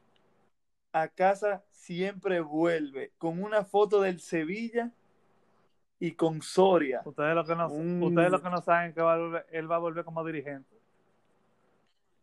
[0.92, 3.12] a casa siempre vuelve.
[3.18, 4.92] Con una foto del Sevilla
[6.00, 7.02] y con Soria.
[7.06, 8.04] Ustedes lo que no, Mm.
[8.04, 10.80] ustedes lo que no saben que va a volver- él va a volver como dirigente.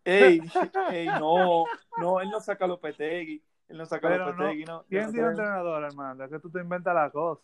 [0.05, 0.41] Ey,
[0.93, 1.65] ey, no,
[1.99, 3.43] no, él no saca a Lopetegui.
[3.71, 4.85] Él no saca Pero no, no.
[4.89, 6.25] ¿Quién Yo dijo entrenador, hermano?
[6.25, 7.41] Es que tú te inventas la cosa.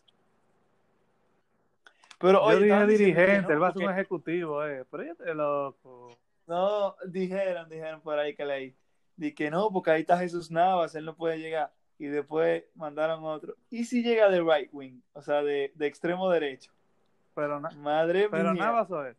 [2.18, 4.84] Pero Yo oye, dije dirigente, él va a ser un ejecutivo, eh.
[4.90, 6.18] Pero yo te loco.
[6.46, 8.76] No, dijeron, dijeron por ahí que leí.
[9.16, 11.72] Di que no, porque ahí está Jesús Navas, él no puede llegar.
[11.98, 13.54] Y después mandaron otro.
[13.70, 15.00] ¿Y si llega de right wing?
[15.12, 16.72] O sea, de, de extremo derecho.
[17.34, 18.64] Pero, Madre pero mía.
[18.64, 19.16] Navas o él.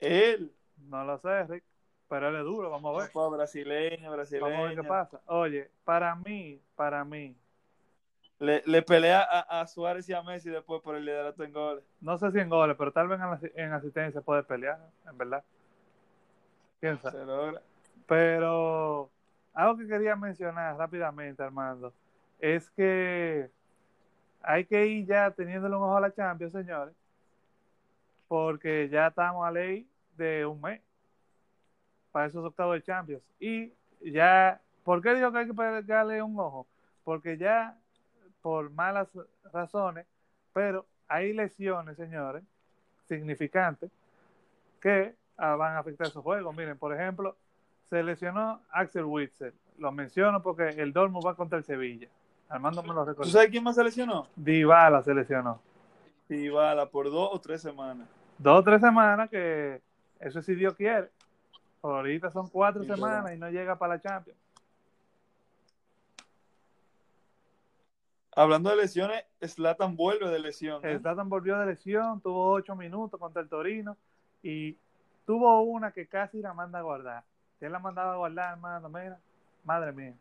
[0.00, 0.52] Él.
[0.88, 1.64] No lo sé, Rick.
[2.08, 3.30] Pero él es duro, vamos a ver.
[3.36, 4.44] Brasileño, brasileño.
[4.44, 5.20] Vamos a ver qué pasa.
[5.26, 7.34] Oye, para mí, para mí,
[8.38, 11.84] Le, le pelea a, a Suárez y a Messi después por el liderato en goles.
[12.00, 14.78] no sé si en goles, pero tal vez en, en asistencia puede pelear,
[15.08, 15.42] en verdad.
[16.80, 17.18] ¿Quién sabe?
[17.18, 17.62] Se logra.
[18.06, 19.10] Pero
[19.54, 21.92] algo que quería mencionar rápidamente, Armando,
[22.38, 23.48] es que
[24.42, 26.94] hay que ir ya teniéndole un ojo a la Champions, señores,
[28.28, 29.88] porque ya estamos a ley
[30.18, 30.82] de un mes
[32.14, 33.24] para esos octavos de Champions.
[33.40, 36.64] Y ya, ¿por qué digo que hay que pegarle un ojo?
[37.02, 37.76] Porque ya,
[38.40, 39.08] por malas
[39.52, 40.06] razones,
[40.52, 42.44] pero hay lesiones, señores,
[43.08, 43.90] significantes,
[44.80, 46.56] que ah, van a afectar esos juegos.
[46.56, 47.36] Miren, por ejemplo,
[47.90, 49.52] se lesionó Axel Witzel.
[49.78, 52.06] Lo menciono porque el Dortmund va contra el Sevilla.
[52.48, 53.28] Armando me lo ¿Tú recordó.
[53.28, 54.28] sabes quién más se lesionó?
[54.36, 55.60] Dybala se lesionó.
[56.28, 58.06] Dybala por dos o tres semanas.
[58.38, 59.82] Dos o tres semanas que
[60.20, 61.10] eso es si Dios quiere.
[61.84, 63.36] Ahorita son cuatro Sí, semanas verdad.
[63.36, 64.38] y no llega para la Champions.
[68.36, 70.84] Hablando de lesiones, Slatan vuelve de lesión.
[70.84, 70.92] ¿eh?
[70.92, 73.96] El Zlatan volvió de lesión, tuvo ocho minutos contra el Torino
[74.42, 74.76] y
[75.26, 77.22] tuvo una que casi la manda a guardar.
[77.60, 79.18] Él la mandaba a guardar, hermano, mira,
[79.62, 80.14] madre mía.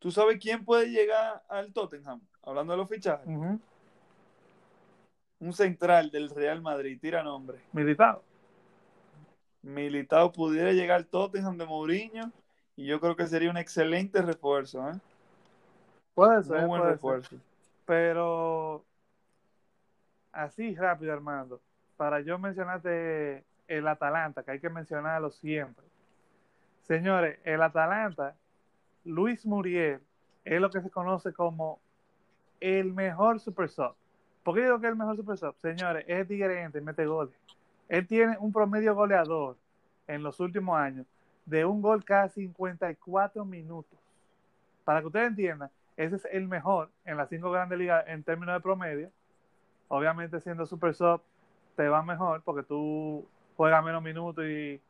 [0.00, 2.20] ¿Tú sabes quién puede llegar al Tottenham?
[2.42, 3.26] Hablando de los fichajes.
[5.40, 7.58] Un central del Real Madrid, tira nombre.
[7.72, 8.22] Militado.
[9.62, 12.32] Militado pudiera llegar al Tottenham de Mourinho
[12.76, 14.94] y yo creo que sería un excelente refuerzo, ¿eh?
[16.14, 17.28] Puede ser, Muy buen puede refuerzo.
[17.30, 17.38] ser.
[17.84, 18.84] Pero
[20.32, 21.60] así rápido, Armando,
[21.96, 25.84] para yo mencionarte el Atalanta, que hay que mencionarlo siempre.
[26.82, 28.34] Señores, el Atalanta,
[29.04, 30.00] Luis Muriel,
[30.44, 31.80] es lo que se conoce como
[32.60, 33.94] el mejor super sub.
[34.42, 35.54] ¿Por qué digo que es el mejor super sub?
[35.58, 37.34] Señores, es diferente, y mete goles.
[37.90, 39.56] Él tiene un promedio goleador
[40.06, 41.06] en los últimos años
[41.44, 43.98] de un gol cada 54 minutos.
[44.84, 48.54] Para que ustedes entiendan, ese es el mejor en las cinco grandes ligas en términos
[48.54, 49.10] de promedio.
[49.88, 51.20] Obviamente siendo super sub
[51.74, 53.26] te va mejor porque tú
[53.56, 54.80] juegas menos minutos y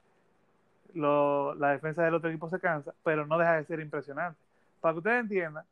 [0.93, 4.39] la defensa del otro equipo se cansa, pero no deja de ser impresionante.
[4.83, 5.65] Para que ustedes entiendan,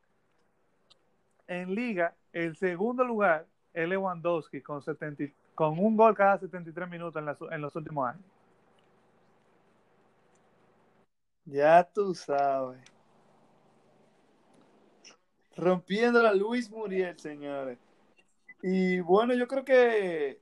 [1.47, 5.25] en liga, el segundo lugar es Lewandowski con, 70,
[5.59, 8.23] con un gol cada 73 minutos en, las, en los últimos años.
[11.47, 12.79] Ya tú sabes.
[15.57, 17.77] Rompiendo la Luis Muriel, señores.
[18.63, 20.41] Y bueno, yo creo que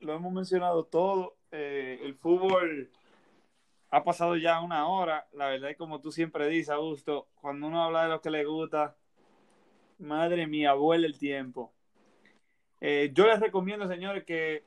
[0.00, 1.36] lo hemos mencionado todo.
[1.50, 2.90] Eh, el fútbol
[3.90, 5.28] ha pasado ya una hora.
[5.34, 8.46] La verdad es como tú siempre dices, Augusto, cuando uno habla de lo que le
[8.46, 8.96] gusta,
[9.98, 11.74] madre mía, vuela el tiempo.
[12.80, 14.62] Eh, yo les recomiendo, señores, que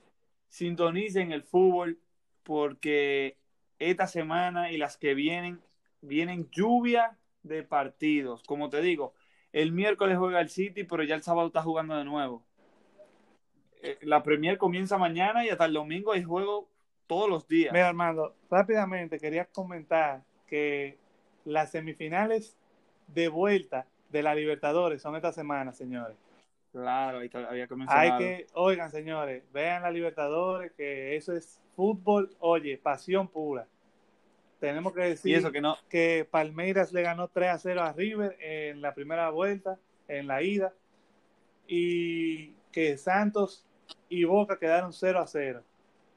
[0.49, 1.99] sintonicen el fútbol
[2.43, 3.37] porque
[3.79, 5.61] esta semana y las que vienen,
[6.01, 8.43] vienen lluvia de partidos.
[8.43, 9.13] Como te digo,
[9.53, 12.43] el miércoles juega el City, pero ya el sábado está jugando de nuevo.
[13.81, 16.69] Eh, la Premier comienza mañana y hasta el domingo hay juego
[17.07, 17.73] todos los días.
[17.73, 20.97] Mira, Armando, rápidamente quería comentar que
[21.45, 22.57] las semifinales
[23.07, 26.17] de vuelta de la Libertadores son esta semana, señores.
[26.71, 32.33] Claro, que, había que Hay que, oigan, señores, vean la Libertadores, que eso es fútbol,
[32.39, 33.67] oye, pasión pura.
[34.59, 37.93] Tenemos que decir Y eso que no, que Palmeiras le ganó 3 a 0 a
[37.93, 40.73] River en la primera vuelta, en la ida,
[41.67, 43.65] y que Santos
[44.07, 45.63] y Boca quedaron 0 a 0.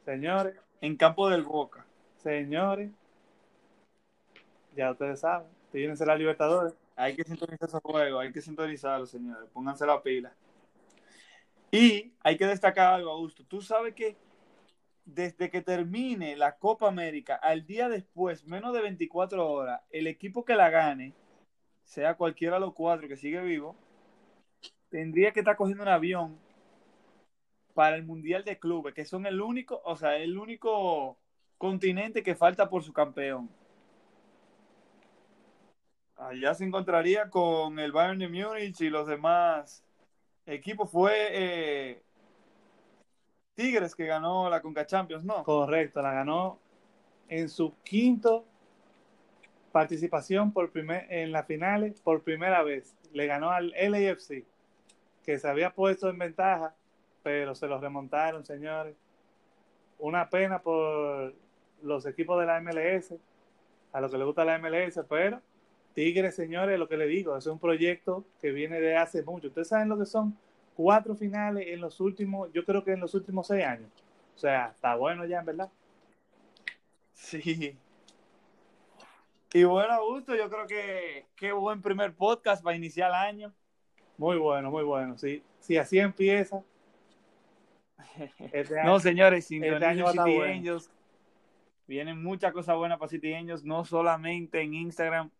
[0.04, 1.84] Señores, en campo del Boca.
[2.18, 2.90] señores,
[4.76, 6.74] ya ustedes saben, tírense la Libertadores.
[6.96, 9.48] Hay que sintonizar esos juegos, hay que sintonizarlos, señores.
[9.52, 10.32] Pónganse la pila.
[11.70, 13.44] Y hay que destacar algo, Augusto.
[13.44, 14.16] Tú sabes que
[15.04, 20.44] desde que termine la Copa América, al día después, menos de 24 horas, el equipo
[20.44, 21.14] que la gane,
[21.82, 23.76] sea cualquiera de los cuatro que sigue vivo,
[24.88, 26.38] tendría que estar cogiendo un avión
[27.74, 31.18] para el Mundial de Clubes, que son el único, o sea, el único
[31.58, 33.50] continente que falta por su campeón.
[36.16, 39.84] Allá se encontraría con el Bayern de Múnich y los demás
[40.46, 40.90] equipos.
[40.90, 42.02] Fue eh,
[43.54, 45.42] Tigres que ganó la Conca Champions, ¿no?
[45.42, 46.58] Correcto, la ganó
[47.28, 48.44] en su quinto
[49.72, 52.96] participación por primer, en las finales por primera vez.
[53.12, 54.44] Le ganó al LAFC,
[55.24, 56.76] que se había puesto en ventaja,
[57.24, 58.94] pero se los remontaron, señores.
[59.98, 61.34] Una pena por
[61.82, 63.14] los equipos de la MLS,
[63.92, 65.40] a lo que le gusta la MLS, pero
[65.94, 69.46] Tigres, señores, lo que le digo, es un proyecto que viene de hace mucho.
[69.46, 70.36] Ustedes saben lo que son
[70.74, 73.90] cuatro finales en los últimos, yo creo que en los últimos seis años.
[74.34, 75.70] O sea, está bueno ya, en verdad.
[77.12, 77.78] Sí.
[79.52, 83.54] Y bueno, Augusto, yo creo que qué buen primer podcast para iniciar el año.
[84.18, 85.16] Muy bueno, muy bueno.
[85.16, 86.60] Sí, si así empieza.
[88.52, 90.44] Este año, No, señores, sin este año City bueno.
[90.52, 90.90] Angels.
[91.86, 95.30] Vienen muchas cosas buenas para City Angels, no solamente en Instagram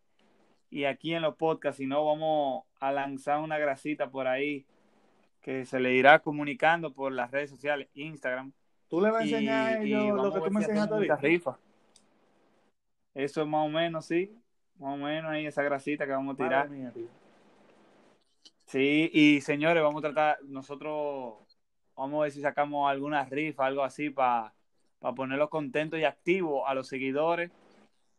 [0.75, 4.65] y aquí en los podcasts, sino vamos a lanzar una grasita por ahí
[5.39, 8.51] que se le irá comunicando por las redes sociales, Instagram.
[8.89, 11.15] tú le vas a enseñar a ellos lo que tú me si enseñaste ahorita.
[11.15, 11.55] rifas.
[13.13, 14.37] Eso es más o menos, sí.
[14.77, 16.69] Más o menos ahí esa grasita que vamos a tirar.
[16.69, 16.91] Mía.
[18.65, 21.35] Sí, y señores, vamos a tratar, nosotros
[21.95, 24.51] vamos a ver si sacamos alguna rifa, algo así, para
[25.15, 27.49] ponerlos contentos y activos a los seguidores.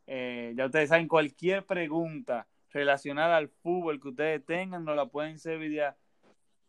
[0.07, 5.37] Eh, ya ustedes saben, cualquier pregunta relacionada al fútbol que ustedes tengan, nos la pueden
[5.37, 5.97] hacer vía,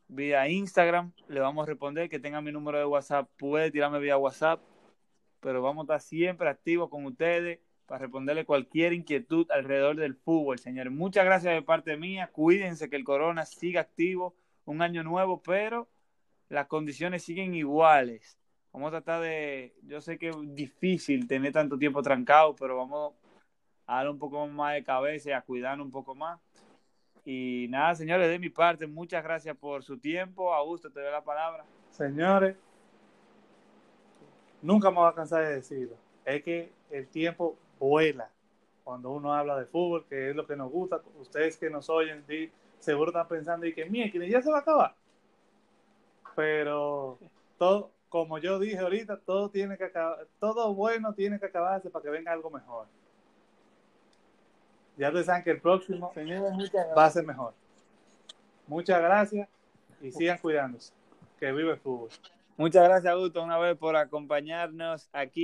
[0.07, 4.17] vía Instagram, le vamos a responder, que tengan mi número de WhatsApp, puede tirarme vía
[4.17, 4.61] WhatsApp,
[5.39, 10.59] pero vamos a estar siempre activos con ustedes para responderle cualquier inquietud alrededor del fútbol,
[10.59, 10.91] señores.
[10.91, 12.29] Muchas gracias de parte mía.
[12.31, 14.35] Cuídense que el corona siga activo.
[14.65, 15.87] Un año nuevo, pero
[16.49, 18.37] las condiciones siguen iguales.
[18.73, 19.73] Vamos a tratar de.
[19.83, 23.13] Yo sé que es difícil tener tanto tiempo trancado, pero vamos
[23.87, 26.39] a dar un poco más de cabeza y a cuidarnos un poco más.
[27.25, 30.53] Y nada, señores, de mi parte, muchas gracias por su tiempo.
[30.53, 31.65] Augusto, te doy la palabra.
[31.91, 32.55] Señores,
[34.61, 35.95] nunca me voy a cansar de decirlo.
[36.23, 38.29] Es que el tiempo vuela
[38.83, 41.01] cuando uno habla de fútbol, que es lo que nos gusta.
[41.19, 42.23] Ustedes que nos oyen,
[42.79, 44.95] seguro están pensando y que, que ya se va a acabar.
[46.35, 47.17] Pero
[47.57, 52.03] todo, como yo dije ahorita, todo tiene que acabar, todo bueno tiene que acabarse para
[52.03, 52.87] que venga algo mejor.
[54.97, 56.11] Ya ustedes saben que el próximo
[56.97, 57.53] va a ser mejor.
[58.65, 59.47] Muchas gracias
[60.01, 60.93] y sigan cuidándose.
[61.39, 62.09] Que vive el fútbol.
[62.57, 65.31] Muchas gracias, Augusto, una vez por acompañarnos aquí.